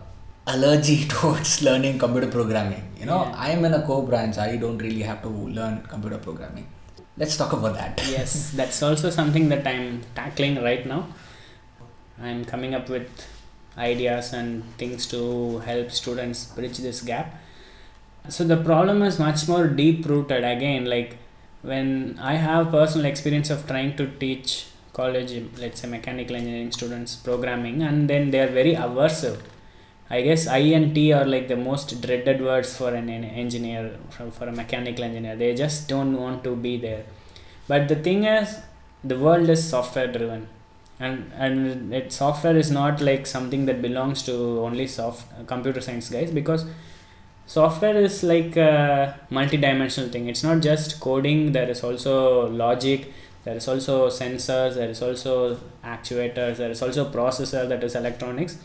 allergy 0.53 0.97
towards 1.15 1.61
learning 1.67 1.97
computer 2.03 2.29
programming. 2.37 2.83
You 2.99 3.05
know, 3.09 3.21
Yeah. 3.23 3.45
I 3.45 3.49
am 3.55 3.65
in 3.65 3.73
a 3.73 3.81
core 3.87 4.05
branch. 4.11 4.37
I 4.37 4.57
don't 4.57 4.77
really 4.77 5.03
have 5.09 5.21
to 5.23 5.29
learn 5.29 5.81
computer 5.93 6.19
programming. 6.27 6.67
Let's 7.17 7.35
talk 7.37 7.53
about 7.53 7.75
that. 7.75 8.01
yes 8.15 8.51
that's 8.59 8.81
also 8.87 9.09
something 9.17 9.45
that 9.53 9.65
i'm 9.71 9.87
tackling 10.19 10.55
right 10.67 10.85
now 10.91 11.01
i'm 12.27 12.39
coming 12.51 12.73
up 12.77 12.87
with 12.95 13.09
ideas 13.77 14.31
and 14.39 14.63
things 14.81 15.05
to 15.13 15.19
help 15.69 15.91
students 15.99 16.39
bridge 16.55 16.77
this 16.87 17.01
gap 17.01 17.27
so 18.35 18.43
the 18.53 18.57
problem 18.69 19.01
is 19.09 19.19
much 19.19 19.47
more 19.51 19.67
deep 19.81 20.05
rooted 20.11 20.43
again 20.55 20.85
like 20.95 21.11
when 21.71 22.17
i 22.31 22.35
have 22.47 22.71
personal 22.79 23.05
experience 23.11 23.49
of 23.55 23.67
trying 23.71 23.95
to 24.01 24.07
teach 24.23 24.49
college 24.99 25.31
let's 25.63 25.81
say 25.81 25.87
mechanical 25.97 26.35
engineering 26.41 26.71
students 26.79 27.15
programming 27.29 27.81
and 27.89 28.09
then 28.09 28.31
they 28.31 28.41
are 28.45 28.51
very 28.61 28.73
aversive 28.87 29.39
I 30.15 30.21
guess 30.23 30.45
I 30.45 30.57
and 30.77 30.93
T 30.93 31.13
are 31.13 31.25
like 31.25 31.47
the 31.47 31.55
most 31.55 32.01
dreaded 32.01 32.41
words 32.41 32.75
for 32.75 32.89
an, 32.93 33.09
en- 33.09 33.23
engineer, 33.23 33.97
for, 34.09 34.45
a 34.45 34.51
mechanical 34.51 35.05
engineer. 35.05 35.37
They 35.37 35.55
just 35.55 35.87
don't 35.87 36.17
want 36.19 36.43
to 36.43 36.53
be 36.53 36.75
there. 36.77 37.05
But 37.69 37.87
the 37.87 37.95
thing 37.95 38.25
is, 38.25 38.59
the 39.05 39.17
world 39.17 39.47
is 39.47 39.63
software 39.67 40.11
driven, 40.11 40.49
and 40.99 41.31
and 41.37 41.93
it 41.93 42.11
software 42.11 42.57
is 42.57 42.69
not 42.69 42.99
like 43.09 43.25
something 43.25 43.65
that 43.67 43.81
belongs 43.81 44.23
to 44.23 44.33
only 44.65 44.85
soft 44.85 45.47
computer 45.47 45.79
science 45.79 46.09
guys 46.09 46.31
because 46.31 46.65
software 47.45 47.95
is 47.95 48.21
like 48.21 48.57
a 48.57 49.17
multi-dimensional 49.29 50.09
thing. 50.09 50.27
It's 50.27 50.43
not 50.43 50.61
just 50.61 50.99
coding. 50.99 51.53
There 51.53 51.69
is 51.69 51.85
also 51.85 52.49
logic. 52.49 53.13
There 53.45 53.55
is 53.55 53.67
also 53.69 54.09
sensors. 54.09 54.75
There 54.75 54.89
is 54.89 55.01
also 55.01 55.57
actuators. 55.85 56.57
There 56.57 56.71
is 56.77 56.81
also 56.81 57.09
processor 57.09 57.67
that 57.69 57.81
is 57.89 57.95
electronics 57.95 58.57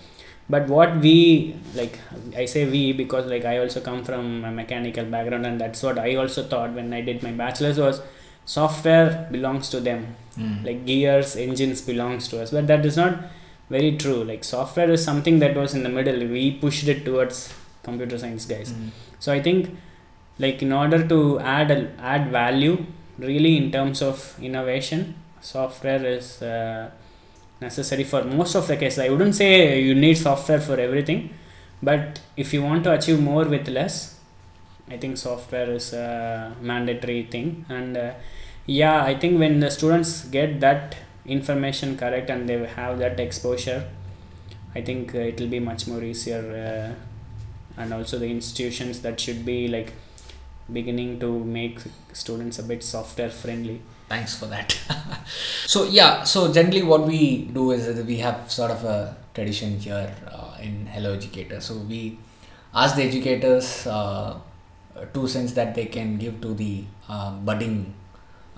but 0.49 0.69
what 0.69 0.97
we 0.99 1.57
like 1.75 1.99
i 2.37 2.45
say 2.45 2.65
we 2.75 2.93
because 2.93 3.27
like 3.27 3.45
i 3.45 3.59
also 3.59 3.81
come 3.81 4.03
from 4.05 4.45
a 4.45 4.51
mechanical 4.51 5.05
background 5.05 5.45
and 5.45 5.61
that's 5.61 5.83
what 5.83 5.99
i 5.99 6.15
also 6.15 6.43
thought 6.53 6.73
when 6.73 6.93
i 6.93 7.01
did 7.01 7.23
my 7.23 7.33
bachelor's 7.33 7.79
was 7.79 8.01
software 8.47 9.29
belongs 9.31 9.69
to 9.69 9.81
them. 9.81 10.15
Mm. 10.39 10.65
like 10.67 10.85
gears 10.85 11.35
engines 11.35 11.81
belongs 11.81 12.29
to 12.29 12.43
us. 12.43 12.51
But 12.51 12.67
that 12.67 12.85
is 12.85 12.97
not 12.97 13.19
very 13.71 13.97
true. 13.97 14.23
Like 14.23 14.45
software 14.45 14.91
is 14.91 15.03
something 15.03 15.39
that 15.39 15.57
was 15.57 15.75
in 15.75 15.83
the 15.83 15.89
middle. 15.89 16.19
We 16.29 16.53
pushed 16.53 16.87
it 16.89 17.07
towards 17.07 17.55
computer 17.87 18.19
science 18.19 18.45
guys. 18.53 18.73
Mm. 18.73 18.91
so 19.25 19.33
i 19.33 19.41
think 19.47 19.71
like 20.45 20.63
in 20.67 20.73
order 20.79 20.99
to 21.13 21.19
add 21.41 21.71
a, 21.77 21.79
add 22.13 22.25
value 22.31 22.75
really 23.19 23.53
in 23.61 23.67
terms 23.77 24.03
of 24.09 24.17
innovation 24.49 25.15
software 25.41 26.05
is 26.05 26.43
uh, 26.43 26.91
necessary 27.61 28.05
for 28.05 28.23
most 28.25 28.55
of 28.55 28.67
the 28.67 28.77
cases 28.77 28.99
i 28.99 29.09
wouldn't 29.09 29.35
say 29.35 29.81
you 29.81 29.95
need 29.95 30.17
software 30.17 30.61
for 30.61 30.79
everything 30.79 31.31
but 31.83 32.21
if 32.37 32.53
you 32.53 32.63
want 32.63 32.85
to 32.85 32.93
achieve 32.93 33.21
more 33.21 33.45
with 33.45 33.69
less 33.69 34.19
i 34.91 34.97
think 34.97 35.17
software 35.17 35.71
is 35.71 35.93
a 35.93 36.55
mandatory 36.61 37.25
thing. 37.25 37.65
And 37.69 37.97
uh, 37.97 38.13
yeah 38.67 39.05
i 39.05 39.15
think 39.15 39.39
when 39.39 39.61
the 39.61 39.71
students 39.71 40.25
get 40.25 40.61
that 40.61 40.97
information 41.25 41.97
correct 41.97 42.31
and 42.31 42.49
they 42.49 42.59
have 42.67 42.99
that 42.99 43.19
exposure 43.21 43.89
i 44.75 44.81
think 44.81 45.15
uh, 45.15 45.19
it 45.19 45.41
will 45.41 45.49
be 45.49 45.61
much 45.61 45.87
more 45.87 46.03
easier 46.03 46.43
uh, 46.65 47.81
and 47.81 47.93
also 47.93 48.19
the 48.19 48.27
institutions 48.29 49.01
that 49.03 49.21
should 49.21 49.45
be 49.45 49.69
like 49.69 49.93
beginning 50.73 51.21
to 51.21 51.45
make 51.45 51.79
students 52.13 52.59
a 52.59 52.63
bit 52.63 52.83
software 52.83 53.31
friendly 53.31 53.81
thanks 54.09 54.37
for 54.39 54.47
that. 54.47 54.79
So 55.67 55.85
yeah 55.85 56.23
so 56.23 56.53
generally 56.53 56.83
what 56.83 57.07
we 57.07 57.47
do 57.53 57.73
is 57.73 58.05
we 58.07 58.19
have 58.19 58.51
sort 58.51 58.71
of 58.71 58.85
a 58.85 59.17
tradition 59.35 59.79
here 59.79 60.15
uh, 60.31 60.57
in 60.63 60.87
hello 60.87 61.15
educator. 61.15 61.61
So 61.61 61.75
we 61.75 62.19
ask 62.75 62.97
the 62.97 63.03
educators 63.03 63.87
uh, 63.87 64.39
two 65.13 65.27
cents 65.27 65.53
that 65.53 65.75
they 65.75 65.87
can 65.87 66.17
give 66.19 66.41
to 66.41 66.55
the 66.55 66.85
uh, 67.09 67.33
budding 67.33 67.95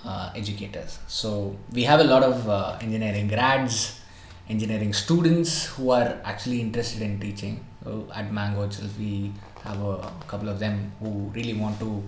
uh, 0.05 0.31
educators. 0.37 0.99
So 1.09 1.57
we 1.73 1.83
have 1.85 2.01
a 2.01 2.05
lot 2.05 2.23
of 2.23 2.49
uh, 2.49 2.79
engineering 2.81 3.29
grads 3.29 4.01
engineering 4.49 4.93
students 4.93 5.67
who 5.67 5.91
are 5.91 6.21
actually 6.25 6.61
interested 6.61 7.03
in 7.03 7.21
teaching. 7.21 7.65
So 7.85 8.09
at 8.15 8.33
mango 8.33 8.65
itself 8.65 8.99
we 8.99 9.33
have 9.63 9.81
a 9.81 10.11
couple 10.27 10.49
of 10.49 10.59
them 10.59 10.93
who 11.01 11.31
really 11.35 11.55
want 11.55 11.79
to 11.81 12.03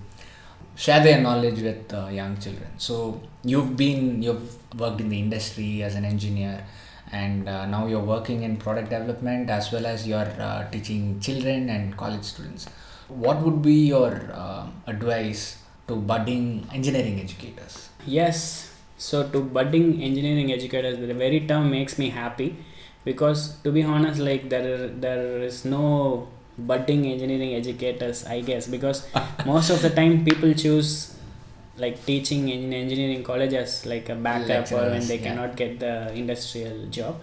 share 0.76 1.02
their 1.02 1.20
knowledge 1.20 1.60
with 1.60 1.92
uh, 1.92 2.08
young 2.08 2.36
children. 2.38 2.68
So 2.78 3.20
you've 3.44 3.76
been 3.76 4.22
you've 4.22 4.56
worked 4.78 5.00
in 5.00 5.08
the 5.08 5.18
industry 5.18 5.82
as 5.82 5.94
an 5.94 6.04
engineer 6.04 6.64
and 7.12 7.48
uh, 7.48 7.66
now 7.66 7.86
you're 7.86 8.04
working 8.04 8.42
in 8.42 8.56
product 8.56 8.90
development 8.90 9.50
as 9.50 9.72
well 9.72 9.86
as 9.86 10.06
you're 10.06 10.32
uh, 10.40 10.68
teaching 10.70 11.20
children 11.20 11.68
and 11.68 11.96
college 11.96 12.24
students. 12.24 12.66
What 13.08 13.42
would 13.42 13.62
be 13.62 13.86
your 13.86 14.30
uh, 14.32 14.66
advice 14.86 15.58
to 15.88 15.96
budding 15.96 16.66
engineering 16.72 17.20
educators? 17.20 17.88
Yes. 18.06 18.72
So 18.96 19.28
to 19.30 19.40
budding 19.40 20.02
engineering 20.02 20.52
educators 20.52 20.98
the 20.98 21.14
very 21.14 21.46
term 21.46 21.70
makes 21.70 21.98
me 21.98 22.10
happy 22.10 22.56
because 23.04 23.56
to 23.62 23.72
be 23.72 23.82
honest 23.82 24.20
like 24.20 24.48
there 24.50 24.88
there 24.88 25.42
is 25.42 25.64
no 25.64 26.28
budding 26.66 27.06
engineering 27.06 27.54
educators 27.54 28.24
i 28.26 28.40
guess 28.40 28.66
because 28.66 29.06
most 29.46 29.70
of 29.70 29.80
the 29.82 29.90
time 29.90 30.24
people 30.24 30.52
choose 30.54 31.16
like 31.80 32.04
teaching 32.04 32.48
in 32.48 32.72
engineering 32.72 33.22
college 33.22 33.54
as 33.54 33.86
like 33.86 34.08
a 34.08 34.14
backup 34.14 34.70
or 34.72 34.90
when 34.90 35.06
they 35.06 35.16
yeah. 35.16 35.28
cannot 35.28 35.56
get 35.56 35.80
the 35.80 36.12
industrial 36.12 36.86
job. 36.86 37.20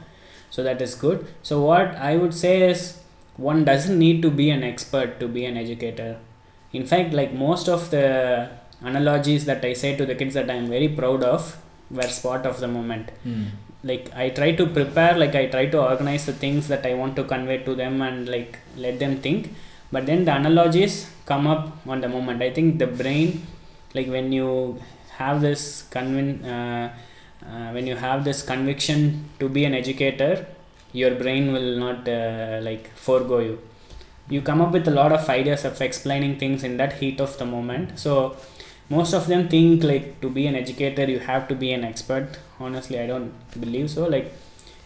So 0.49 0.63
that 0.63 0.81
is 0.81 0.95
good. 0.95 1.27
So 1.43 1.61
what 1.61 1.95
i 1.95 2.15
would 2.15 2.33
say 2.33 2.69
is 2.69 2.99
one 3.35 3.63
doesn't 3.65 3.99
need 3.99 4.21
to 4.23 4.31
be 4.31 4.49
an 4.49 4.63
expert 4.63 5.19
to 5.19 5.27
be 5.27 5.45
an 5.45 5.57
educator. 5.57 6.17
In 6.73 6.85
fact 6.85 7.13
like 7.13 7.33
most 7.33 7.69
of 7.69 7.91
the 7.91 8.49
analogies 8.81 9.45
that 9.45 9.63
i 9.65 9.73
say 9.73 9.95
to 9.95 10.05
the 10.05 10.13
kids 10.13 10.35
that 10.35 10.49
i'm 10.51 10.67
very 10.67 10.87
proud 10.87 11.23
of 11.23 11.57
were 11.89 12.09
spot 12.17 12.45
of 12.45 12.59
the 12.59 12.67
moment 12.67 13.09
hmm. 13.23 13.45
Like 13.83 14.11
i 14.15 14.29
try 14.29 14.51
to 14.53 14.65
prepare 14.65 15.17
like 15.17 15.35
i 15.35 15.45
try 15.45 15.65
to 15.67 15.79
organize 15.81 16.25
the 16.25 16.33
things 16.33 16.67
that 16.67 16.85
i 16.85 16.93
want 16.93 17.15
to 17.15 17.23
convey 17.23 17.57
to 17.63 17.75
them 17.75 18.01
and 18.01 18.27
like 18.27 18.59
let 18.75 18.99
them 18.99 19.17
think. 19.17 19.53
But 19.89 20.05
then 20.05 20.25
the 20.25 20.35
analogies 20.35 21.09
come 21.25 21.47
up 21.47 21.77
on 21.87 22.01
the 22.01 22.09
moment. 22.09 22.41
I 22.41 22.51
think 22.51 22.77
the 22.77 22.87
brain 22.87 23.47
like 23.93 24.07
when 24.07 24.33
you 24.33 24.81
have 25.11 25.41
this 25.41 25.83
convin 25.83 26.43
uh, 26.43 26.93
uh, 27.41 27.71
when 27.71 27.87
you 27.87 27.95
have 27.95 28.25
this 28.25 28.41
conviction 28.43 29.29
to 29.39 29.47
be 29.47 29.63
an 29.63 29.73
educator 29.73 30.45
your 30.91 31.15
brain 31.15 31.53
will 31.53 31.77
not 31.77 32.07
uh, 32.07 32.59
like 32.61 32.87
forego 32.95 33.39
you. 33.39 33.59
You 34.29 34.41
come 34.41 34.61
up 34.61 34.71
with 34.71 34.87
a 34.87 34.91
lot 34.91 35.11
of 35.11 35.29
ideas 35.29 35.63
of 35.63 35.81
explaining 35.81 36.37
things 36.37 36.63
in 36.63 36.77
that 36.77 36.93
heat 36.93 37.21
of 37.21 37.37
the 37.37 37.45
moment. 37.45 37.99
So 37.99 38.35
most 38.89 39.13
of 39.13 39.27
them 39.27 39.47
think 39.49 39.83
like 39.83 40.21
to 40.21 40.29
be 40.29 40.47
an 40.47 40.55
educator 40.55 41.05
you 41.05 41.19
have 41.19 41.47
to 41.47 41.55
be 41.55 41.71
an 41.73 41.83
expert. 41.83 42.39
Honestly 42.59 42.99
i 42.99 43.07
don't 43.07 43.33
believe 43.59 43.89
so. 43.89 44.07
Like 44.07 44.33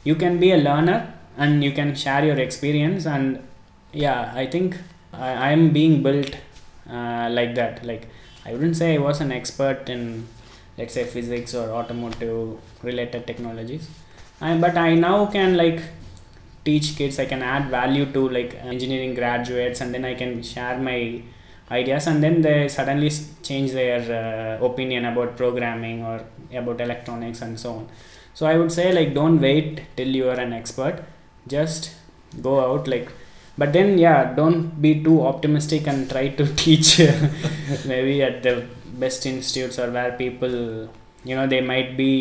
you 0.03 0.15
can 0.15 0.39
be 0.39 0.51
a 0.51 0.57
learner 0.57 1.13
and 1.37 1.63
you 1.63 1.71
can 1.71 1.95
share 1.95 2.25
your 2.25 2.39
experience 2.39 3.05
and 3.05 3.47
yeah 3.93 4.31
i 4.35 4.45
think 4.45 4.77
i 5.13 5.51
am 5.51 5.71
being 5.71 6.01
built 6.03 6.35
uh, 6.89 7.29
like 7.31 7.55
that. 7.55 7.85
Like 7.85 8.07
i 8.45 8.53
wouldn't 8.53 8.77
say 8.77 8.95
i 8.95 8.97
was 8.97 9.21
an 9.21 9.31
expert 9.31 9.89
in 9.89 10.27
let's 10.77 10.93
say 10.93 11.03
physics 11.03 11.53
or 11.53 11.69
automotive 11.69 12.57
related 12.81 13.27
technologies. 13.27 13.87
I, 14.39 14.57
but 14.57 14.75
i 14.77 14.95
now 14.95 15.27
can 15.27 15.55
like 15.55 15.81
teach 16.65 16.95
kids. 16.95 17.19
I 17.19 17.25
can 17.25 17.41
add 17.41 17.69
value 17.69 18.05
to 18.13 18.29
like 18.29 18.55
engineering 18.63 19.13
graduates 19.13 19.81
and 19.81 19.93
then 19.93 20.05
i 20.05 20.13
can 20.15 20.41
share 20.41 20.77
my 20.77 21.21
ideas 21.79 22.07
and 22.07 22.21
then 22.23 22.41
they 22.41 22.67
suddenly 22.67 23.09
change 23.43 23.71
their 23.71 24.01
uh, 24.21 24.65
opinion 24.65 25.05
about 25.05 25.37
programming 25.37 26.03
or 26.03 26.17
about 26.53 26.79
electronics 26.81 27.41
and 27.41 27.59
so 27.59 27.71
on. 27.79 27.87
So 28.33 28.45
i 28.45 28.55
would 28.59 28.71
say 28.71 28.91
like 28.97 29.13
don't 29.13 29.39
wait 29.39 29.81
till 29.97 30.11
you 30.19 30.29
are 30.29 30.39
an 30.47 30.53
expert. 30.53 31.03
Just 31.47 31.91
go 32.47 32.53
out 32.65 32.87
like 32.87 33.09
but 33.57 33.73
then 33.73 33.97
yeah 33.97 34.33
don't 34.39 34.81
be 34.81 34.91
too 35.03 35.17
optimistic 35.31 35.87
and 35.87 36.09
try 36.09 36.27
to 36.39 36.45
teach 36.63 36.89
maybe 37.91 38.15
at 38.29 38.41
the 38.43 38.55
best 39.03 39.25
institutes 39.25 39.77
or 39.79 39.89
where 39.91 40.13
people 40.23 40.55
you 41.29 41.35
know 41.37 41.47
they 41.47 41.61
might 41.61 41.91
be 41.97 42.13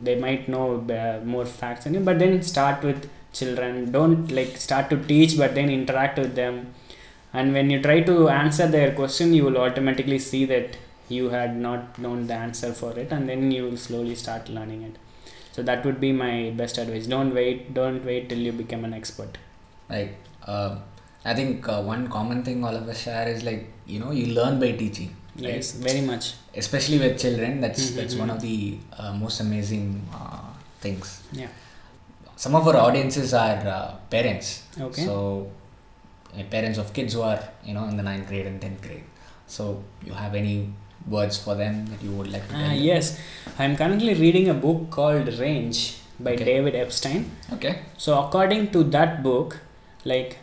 they 0.00 0.16
might 0.26 0.48
know 0.48 0.66
uh, 1.00 1.24
more 1.24 1.44
facts 1.44 1.86
you 1.86 2.00
but 2.00 2.18
then 2.18 2.42
start 2.42 2.82
with 2.82 3.08
children. 3.32 3.90
Don't 3.90 4.30
like 4.30 4.56
start 4.56 4.90
to 4.90 4.96
teach 5.12 5.36
but 5.36 5.54
then 5.54 5.70
interact 5.70 6.18
with 6.18 6.34
them 6.34 6.74
and 7.32 7.52
when 7.52 7.70
you 7.70 7.80
try 7.82 8.00
to 8.00 8.28
answer 8.28 8.66
their 8.66 8.92
question 9.00 9.32
you 9.34 9.44
will 9.44 9.58
automatically 9.58 10.18
see 10.18 10.44
that 10.44 10.76
you 11.08 11.30
had 11.30 11.56
not 11.56 11.98
known 11.98 12.26
the 12.26 12.34
answer 12.34 12.72
for 12.72 12.90
it 12.98 13.10
and 13.12 13.28
then 13.28 13.50
you 13.50 13.64
will 13.64 13.76
slowly 13.76 14.14
start 14.14 14.48
learning 14.48 14.82
it. 14.82 14.96
So 15.52 15.62
that 15.62 15.84
would 15.84 16.00
be 16.00 16.12
my 16.12 16.50
best 16.56 16.78
advice. 16.78 17.06
Don't 17.06 17.34
wait 17.34 17.74
don't 17.74 18.04
wait 18.04 18.28
till 18.28 18.38
you 18.38 18.52
become 18.52 18.84
an 18.84 18.94
expert. 18.94 19.38
Like 19.90 20.16
uh, 20.46 20.76
i 21.24 21.32
think 21.38 21.68
uh, 21.68 21.80
one 21.80 22.08
common 22.14 22.38
thing 22.46 22.64
all 22.64 22.76
of 22.78 22.88
us 22.92 23.00
share 23.02 23.28
is 23.32 23.42
like 23.48 23.60
you 23.86 23.98
know 24.00 24.10
you 24.20 24.26
learn 24.38 24.58
by 24.62 24.70
teaching 24.72 25.10
right? 25.36 25.54
yes 25.54 25.72
very 25.88 26.00
much. 26.12 26.34
Especially 26.62 26.98
with 27.02 27.14
children 27.24 27.60
that's 27.64 27.82
Mhm, 27.90 27.96
that's 27.98 28.14
one 28.22 28.30
of 28.34 28.40
the 28.46 28.56
uh, 28.98 29.12
most 29.24 29.40
amazing 29.40 29.86
uh, 30.20 30.42
things. 30.80 31.22
Yeah. 31.42 31.52
Some 32.36 32.54
of 32.58 32.66
our 32.68 32.76
audiences 32.76 33.32
are 33.34 33.60
uh, 33.76 33.94
parents. 34.14 34.48
Okay. 34.86 35.04
so 35.04 35.16
parents 36.50 36.78
of 36.78 36.92
kids 36.92 37.14
who 37.14 37.22
are 37.22 37.40
you 37.64 37.74
know 37.74 37.84
in 37.84 37.96
the 37.96 38.02
ninth 38.02 38.28
grade 38.28 38.46
and 38.46 38.60
10th 38.60 38.82
grade. 38.82 39.04
So 39.46 39.82
you 40.04 40.12
have 40.12 40.34
any 40.34 40.72
words 41.08 41.36
for 41.36 41.54
them 41.54 41.86
that 41.86 42.02
you 42.02 42.12
would 42.12 42.30
like 42.32 42.46
to 42.48 42.54
tell 42.54 42.70
uh, 42.70 42.72
yes. 42.74 43.18
I'm 43.58 43.76
currently 43.76 44.14
reading 44.14 44.48
a 44.48 44.54
book 44.54 44.90
called 44.90 45.28
range 45.38 45.96
by 46.20 46.32
Okay. 46.32 46.44
david 46.44 46.74
epstein. 46.74 47.30
Okay. 47.52 47.80
So 47.98 48.18
according 48.22 48.70
to 48.72 48.84
that 48.84 49.22
book 49.22 49.60
like 50.04 50.38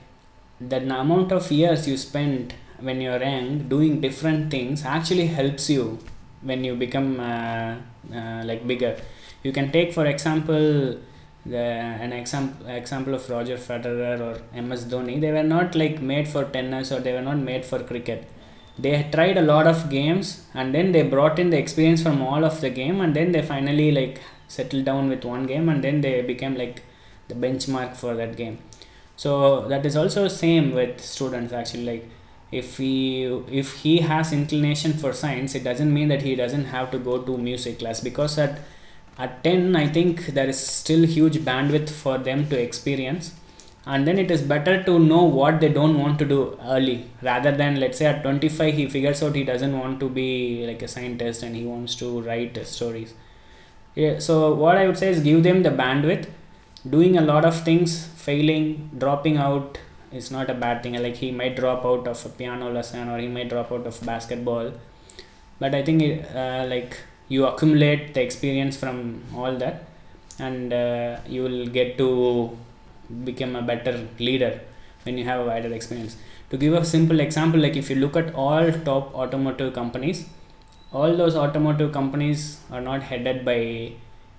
the 0.59 0.77
amount 0.77 1.31
of 1.31 1.49
years 1.51 1.87
you 1.87 1.95
spend 1.97 2.53
when 2.79 3.01
you're 3.01 3.21
young 3.21 3.67
doing 3.67 4.01
different 4.01 4.51
things 4.51 4.83
actually 4.85 5.27
helps 5.27 5.69
you 5.69 5.99
when 6.41 6.63
you 6.63 6.75
become 6.75 7.19
uh, 7.19 7.75
uh, 8.13 8.41
like 8.45 8.65
bigger. 8.67 8.97
You 9.43 9.51
can 9.53 9.71
take 9.71 9.93
for 9.93 10.05
example 10.05 10.97
the 11.53 11.65
an 12.05 12.11
example 12.13 12.67
example 12.81 13.13
of 13.17 13.23
roger 13.35 13.57
federer 13.67 14.15
or 14.27 14.33
ms 14.69 14.83
dhoni 14.91 15.15
they 15.23 15.31
were 15.37 15.47
not 15.55 15.75
like 15.81 15.97
made 16.11 16.27
for 16.33 16.43
tennis 16.55 16.91
or 16.95 16.99
they 17.05 17.13
were 17.17 17.27
not 17.29 17.37
made 17.37 17.65
for 17.65 17.79
cricket. 17.91 18.21
They 18.83 19.09
tried 19.13 19.37
a 19.37 19.41
lot 19.41 19.67
of 19.67 19.89
games 19.89 20.27
and 20.53 20.73
then 20.73 20.93
they 20.93 21.01
brought 21.03 21.37
in 21.37 21.49
the 21.49 21.57
experience 21.57 22.01
from 22.01 22.21
all 22.21 22.45
of 22.49 22.61
the 22.61 22.69
game 22.69 23.01
and 23.01 23.13
then 23.13 23.33
they 23.33 23.41
finally 23.41 23.91
like 23.91 24.21
settled 24.47 24.85
down 24.85 25.09
with 25.09 25.25
one 25.25 25.45
game 25.47 25.67
and 25.67 25.83
then 25.83 25.99
they 26.05 26.21
became 26.21 26.55
like 26.55 26.81
the 27.27 27.35
benchmark 27.35 27.97
for 27.97 28.15
that 28.15 28.37
game. 28.37 28.57
So 29.17 29.67
that 29.67 29.85
is 29.85 29.97
also 29.97 30.29
same 30.29 30.73
with 30.73 31.01
students 31.01 31.51
actually 31.51 31.85
like 31.91 32.09
if 32.51 32.77
he 32.77 33.25
if 33.61 33.73
he 33.81 33.97
has 34.11 34.31
inclination 34.31 34.93
for 34.93 35.11
science 35.13 35.55
it 35.55 35.63
doesn't 35.63 35.93
mean 35.93 36.07
that 36.07 36.21
he 36.21 36.35
doesn't 36.35 36.65
have 36.65 36.89
to 36.91 36.99
go 36.99 37.21
to 37.21 37.37
music 37.37 37.79
class 37.79 37.99
because 37.99 38.37
at 38.37 38.59
at 39.23 39.43
10 39.43 39.75
i 39.75 39.85
think 39.95 40.25
there 40.37 40.49
is 40.53 40.59
still 40.79 41.03
huge 41.15 41.37
bandwidth 41.49 41.89
for 41.89 42.17
them 42.17 42.47
to 42.49 42.57
experience. 42.67 43.33
And 43.91 44.07
then 44.07 44.19
it 44.19 44.29
is 44.29 44.41
better 44.41 44.83
to 44.83 44.99
know 44.99 45.23
what 45.23 45.59
they 45.61 45.69
don't 45.69 45.97
want 45.97 46.19
to 46.19 46.25
do 46.25 46.59
early 46.73 47.09
rather 47.27 47.51
than 47.61 47.79
let's 47.79 47.97
say 47.97 48.05
at 48.05 48.21
25 48.21 48.73
he 48.79 48.87
figures 48.95 49.23
out 49.23 49.35
he 49.35 49.43
doesn't 49.43 49.77
want 49.77 49.99
to 50.01 50.09
be 50.09 50.65
like 50.67 50.81
a 50.83 50.87
scientist 50.87 51.43
and 51.43 51.55
he 51.55 51.63
wants 51.65 51.95
to 51.95 52.21
write 52.21 52.59
stories. 52.67 53.13
Yeah 53.95 54.19
so 54.19 54.53
what 54.53 54.77
i 54.77 54.85
would 54.85 54.99
say 55.03 55.09
is 55.09 55.21
give 55.29 55.41
them 55.43 55.63
the 55.63 55.73
bandwidth. 55.81 56.27
Doing 56.95 57.17
a 57.17 57.21
lot 57.21 57.45
of 57.45 57.63
things 57.69 58.05
failing 58.25 58.67
dropping 58.97 59.37
out 59.37 59.79
is 60.11 60.29
not 60.29 60.49
a 60.49 60.53
bad 60.65 60.83
thing. 60.83 61.01
Like 61.01 61.15
he 61.15 61.31
might 61.31 61.55
drop 61.55 61.83
out 61.85 62.07
of 62.07 62.25
a 62.25 62.29
piano 62.29 62.71
lesson 62.71 63.09
or 63.09 63.17
he 63.17 63.27
might 63.27 63.49
drop 63.49 63.71
out 63.71 63.87
of 63.87 63.99
basketball. 64.05 64.71
But 65.59 65.73
i 65.73 65.81
think 65.83 66.01
it, 66.03 66.35
uh, 66.35 66.65
like 66.69 66.97
you 67.29 67.45
accumulate 67.45 68.13
the 68.15 68.21
experience 68.21 68.75
from 68.77 69.21
all 69.35 69.55
that 69.63 69.83
and 70.39 70.73
uh, 70.73 71.19
you 71.27 71.43
will 71.43 71.65
get 71.67 71.97
to 71.97 72.09
become 73.23 73.55
a 73.55 73.61
better 73.61 73.93
leader 74.19 74.59
when 75.03 75.17
you 75.17 75.23
have 75.23 75.41
a 75.41 75.45
wider 75.45 75.71
experience 75.73 76.17
to 76.49 76.57
give 76.57 76.73
a 76.73 76.83
simple 76.83 77.19
example 77.19 77.59
like 77.59 77.75
if 77.75 77.89
you 77.89 77.95
look 77.95 78.15
at 78.17 78.33
all 78.33 78.71
top 78.89 79.13
automotive 79.13 79.73
companies 79.73 80.25
all 80.91 81.15
those 81.15 81.35
automotive 81.35 81.91
companies 81.91 82.59
are 82.71 82.81
not 82.81 83.03
headed 83.03 83.45
by 83.45 83.93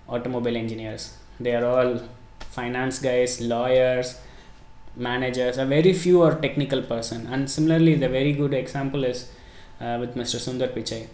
automobile 0.08 0.56
engineers. 0.56 1.16
They 1.38 1.54
are 1.54 1.64
all 1.64 2.02
finance 2.40 2.98
guys, 2.98 3.40
lawyers, 3.40 4.18
managers. 4.96 5.58
A 5.58 5.64
very 5.64 5.92
few 5.92 6.22
are 6.22 6.34
technical 6.34 6.82
person. 6.82 7.26
And 7.28 7.48
similarly, 7.48 7.94
the 7.94 8.08
very 8.08 8.32
good 8.32 8.52
example 8.52 9.04
is 9.04 9.30
uh, 9.80 9.98
with 10.00 10.16
Mr. 10.16 10.36
Sundar 10.36 10.68
Pichai. 10.68 11.06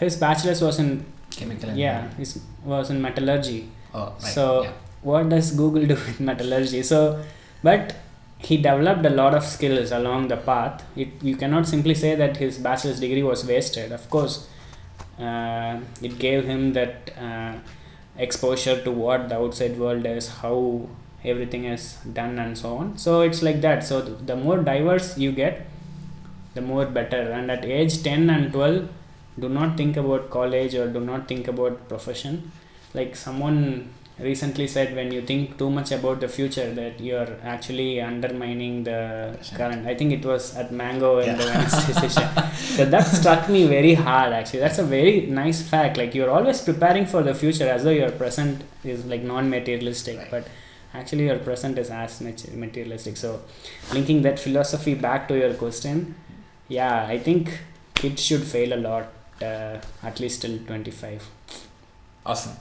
His 0.00 0.16
bachelor's 0.16 0.62
was 0.62 0.78
in 0.78 1.04
Chemical 1.30 1.70
yeah, 1.70 2.12
his 2.14 2.40
was 2.64 2.90
in 2.90 3.00
metallurgy. 3.00 3.68
Oh, 3.94 4.06
right. 4.06 4.20
So 4.20 4.62
yeah. 4.64 4.72
what 5.02 5.28
does 5.28 5.52
Google 5.52 5.86
do 5.86 5.94
with 5.94 6.20
metallurgy? 6.20 6.82
So, 6.82 7.22
but 7.62 7.94
he 8.38 8.56
developed 8.56 9.04
a 9.06 9.10
lot 9.10 9.34
of 9.34 9.44
skills 9.44 9.92
along 9.92 10.28
the 10.28 10.36
path. 10.36 10.82
It 10.96 11.08
you 11.22 11.36
cannot 11.36 11.66
simply 11.66 11.94
say 11.94 12.14
that 12.16 12.36
his 12.36 12.58
bachelor's 12.58 13.00
degree 13.00 13.22
was 13.22 13.46
wasted. 13.46 13.92
Of 13.92 14.08
course, 14.10 14.48
uh, 15.18 15.78
it 16.02 16.18
gave 16.18 16.44
him 16.44 16.72
that 16.72 17.12
uh, 17.16 17.54
exposure 18.18 18.82
to 18.82 18.90
what 18.90 19.28
the 19.28 19.36
outside 19.36 19.78
world 19.78 20.04
is, 20.04 20.28
how 20.28 20.88
everything 21.24 21.64
is 21.64 21.94
done, 22.12 22.38
and 22.38 22.56
so 22.58 22.76
on. 22.76 22.96
So 22.98 23.20
it's 23.20 23.42
like 23.42 23.60
that. 23.60 23.84
So 23.84 24.02
th- 24.04 24.18
the 24.26 24.36
more 24.36 24.58
diverse 24.58 25.16
you 25.16 25.32
get, 25.32 25.66
the 26.54 26.60
more 26.60 26.86
better. 26.86 27.22
And 27.30 27.50
at 27.50 27.64
age 27.64 28.02
ten 28.02 28.30
and 28.30 28.52
twelve, 28.52 28.88
do 29.40 29.48
not 29.48 29.76
think 29.76 29.96
about 29.96 30.30
college 30.30 30.74
or 30.74 30.86
do 30.92 31.00
not 31.00 31.26
think 31.28 31.48
about 31.48 31.88
profession. 31.88 32.50
Like 32.94 33.14
someone 33.16 33.90
recently 34.18 34.66
said 34.66 34.94
when 34.94 35.10
you 35.10 35.22
think 35.22 35.56
too 35.56 35.70
much 35.70 35.90
about 35.92 36.20
the 36.20 36.28
future 36.28 36.72
that 36.74 37.00
you're 37.00 37.28
actually 37.42 38.00
undermining 38.02 38.84
the 38.84 39.38
current. 39.56 39.86
I 39.86 39.94
think 39.94 40.12
it 40.12 40.24
was 40.24 40.54
at 40.56 40.70
mango 40.72 41.18
in 41.20 41.26
Yeah. 41.28 41.36
the 41.36 41.46
wednesday 41.46 41.92
session. 42.00 42.28
So 42.76 42.84
that 42.84 43.04
struck 43.18 43.48
me 43.48 43.66
very 43.66 43.94
hard 43.94 44.32
actually. 44.32 44.60
That's 44.60 44.78
a 44.78 44.84
very 44.84 45.26
nice 45.42 45.62
fact. 45.62 45.96
Like 45.96 46.14
you're 46.14 46.30
always 46.30 46.60
preparing 46.60 47.06
for 47.06 47.22
the 47.22 47.34
future 47.34 47.68
as 47.68 47.84
though 47.84 47.96
your 48.02 48.10
present 48.10 48.62
is 48.84 49.06
like 49.06 49.22
non-materialistic 49.22 50.18
Right. 50.18 50.30
but 50.30 50.48
actually 50.92 51.24
your 51.30 51.38
present 51.38 51.78
is 51.78 51.88
as 51.90 52.20
much 52.20 52.46
materialistic. 52.48 53.16
So 53.16 53.40
linking 53.94 54.20
that 54.22 54.38
philosophy 54.38 54.94
back 54.94 55.28
to 55.28 55.36
your 55.38 55.54
question 55.54 56.14
yeah 56.68 57.06
i 57.14 57.16
think 57.26 57.48
kids 58.00 58.22
should 58.26 58.42
fail 58.50 58.72
a 58.72 58.80
lot 58.88 59.06
at 59.42 60.20
least 60.20 60.42
till 60.42 60.58
25 60.66 61.28
Awesome. 62.24 62.52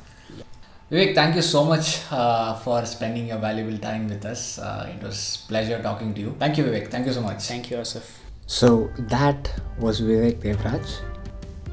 Vivek, 0.92 1.14
thank 1.14 1.36
you 1.36 1.44
so 1.44 1.64
much 1.66 2.02
uh, 2.12 2.56
for 2.56 2.84
spending 2.86 3.28
your 3.28 3.38
valuable 3.38 3.78
time 3.78 4.08
with 4.10 4.26
us. 4.26 4.58
Uh, 4.58 4.92
it 4.96 5.04
was 5.04 5.46
pleasure 5.48 5.80
talking 5.84 6.16
to 6.16 6.22
you. 6.22 6.36
Thank 6.40 6.58
you, 6.58 6.64
Vivek. 6.64 6.90
Thank 6.90 7.06
you 7.06 7.14
so 7.14 7.22
much. 7.22 7.44
thank 7.44 7.70
you 7.70 7.78
asif 7.78 8.08
So 8.48 8.90
that 9.14 9.54
was 9.78 10.02
Vivek 10.02 10.42
Devraj. 10.46 10.96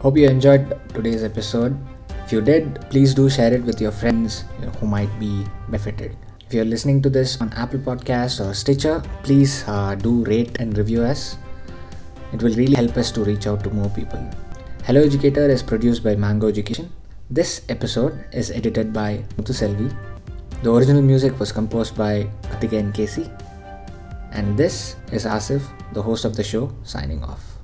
Hope 0.01 0.19
you 0.19 0.29
enjoyed 0.29 0.79
today's 0.93 1.25
episode. 1.25 1.79
If 2.27 2.33
you 2.33 2.43
did, 2.43 2.81
please 2.91 3.15
do 3.15 3.31
share 3.31 3.55
it 3.55 3.65
with 3.65 3.81
your 3.81 3.93
friends 3.93 4.45
who 4.81 4.87
might 4.87 5.19
be 5.19 5.47
benefited. 5.71 6.15
If 6.47 6.53
you're 6.53 6.71
listening 6.77 7.01
to 7.03 7.09
this 7.09 7.41
on 7.41 7.53
Apple 7.55 7.81
Podcast 7.81 8.45
or 8.45 8.53
Stitcher, 8.53 9.03
please 9.23 9.65
uh, 9.67 9.95
do 9.95 10.25
rate 10.25 10.61
and 10.61 10.77
review 10.77 11.03
us. 11.03 11.39
It 12.35 12.43
will 12.43 12.55
really 12.55 12.75
help 12.75 12.99
us 12.99 13.11
to 13.13 13.25
reach 13.25 13.47
out 13.47 13.65
to 13.65 13.71
more 13.71 13.89
people. 13.91 14.29
Hello 14.87 15.03
Educator 15.03 15.51
is 15.51 15.65
produced 15.65 16.05
by 16.05 16.15
Mango 16.15 16.47
Education. 16.47 16.93
This 17.29 17.67
episode 17.69 18.23
is 18.31 18.53
edited 18.53 18.93
by 18.93 19.27
Muthu 19.35 19.51
Selvi. 19.51 19.91
The 20.63 20.71
original 20.71 21.03
music 21.03 21.41
was 21.43 21.51
composed 21.51 21.99
by 21.99 22.31
Katika 22.55 22.79
and 22.79 22.95
Casey. 22.95 23.27
And 24.31 24.55
this 24.55 24.95
is 25.11 25.27
Asif, 25.27 25.67
the 25.91 26.01
host 26.01 26.25
of 26.25 26.37
the 26.37 26.45
show, 26.45 26.71
signing 26.85 27.19
off. 27.25 27.56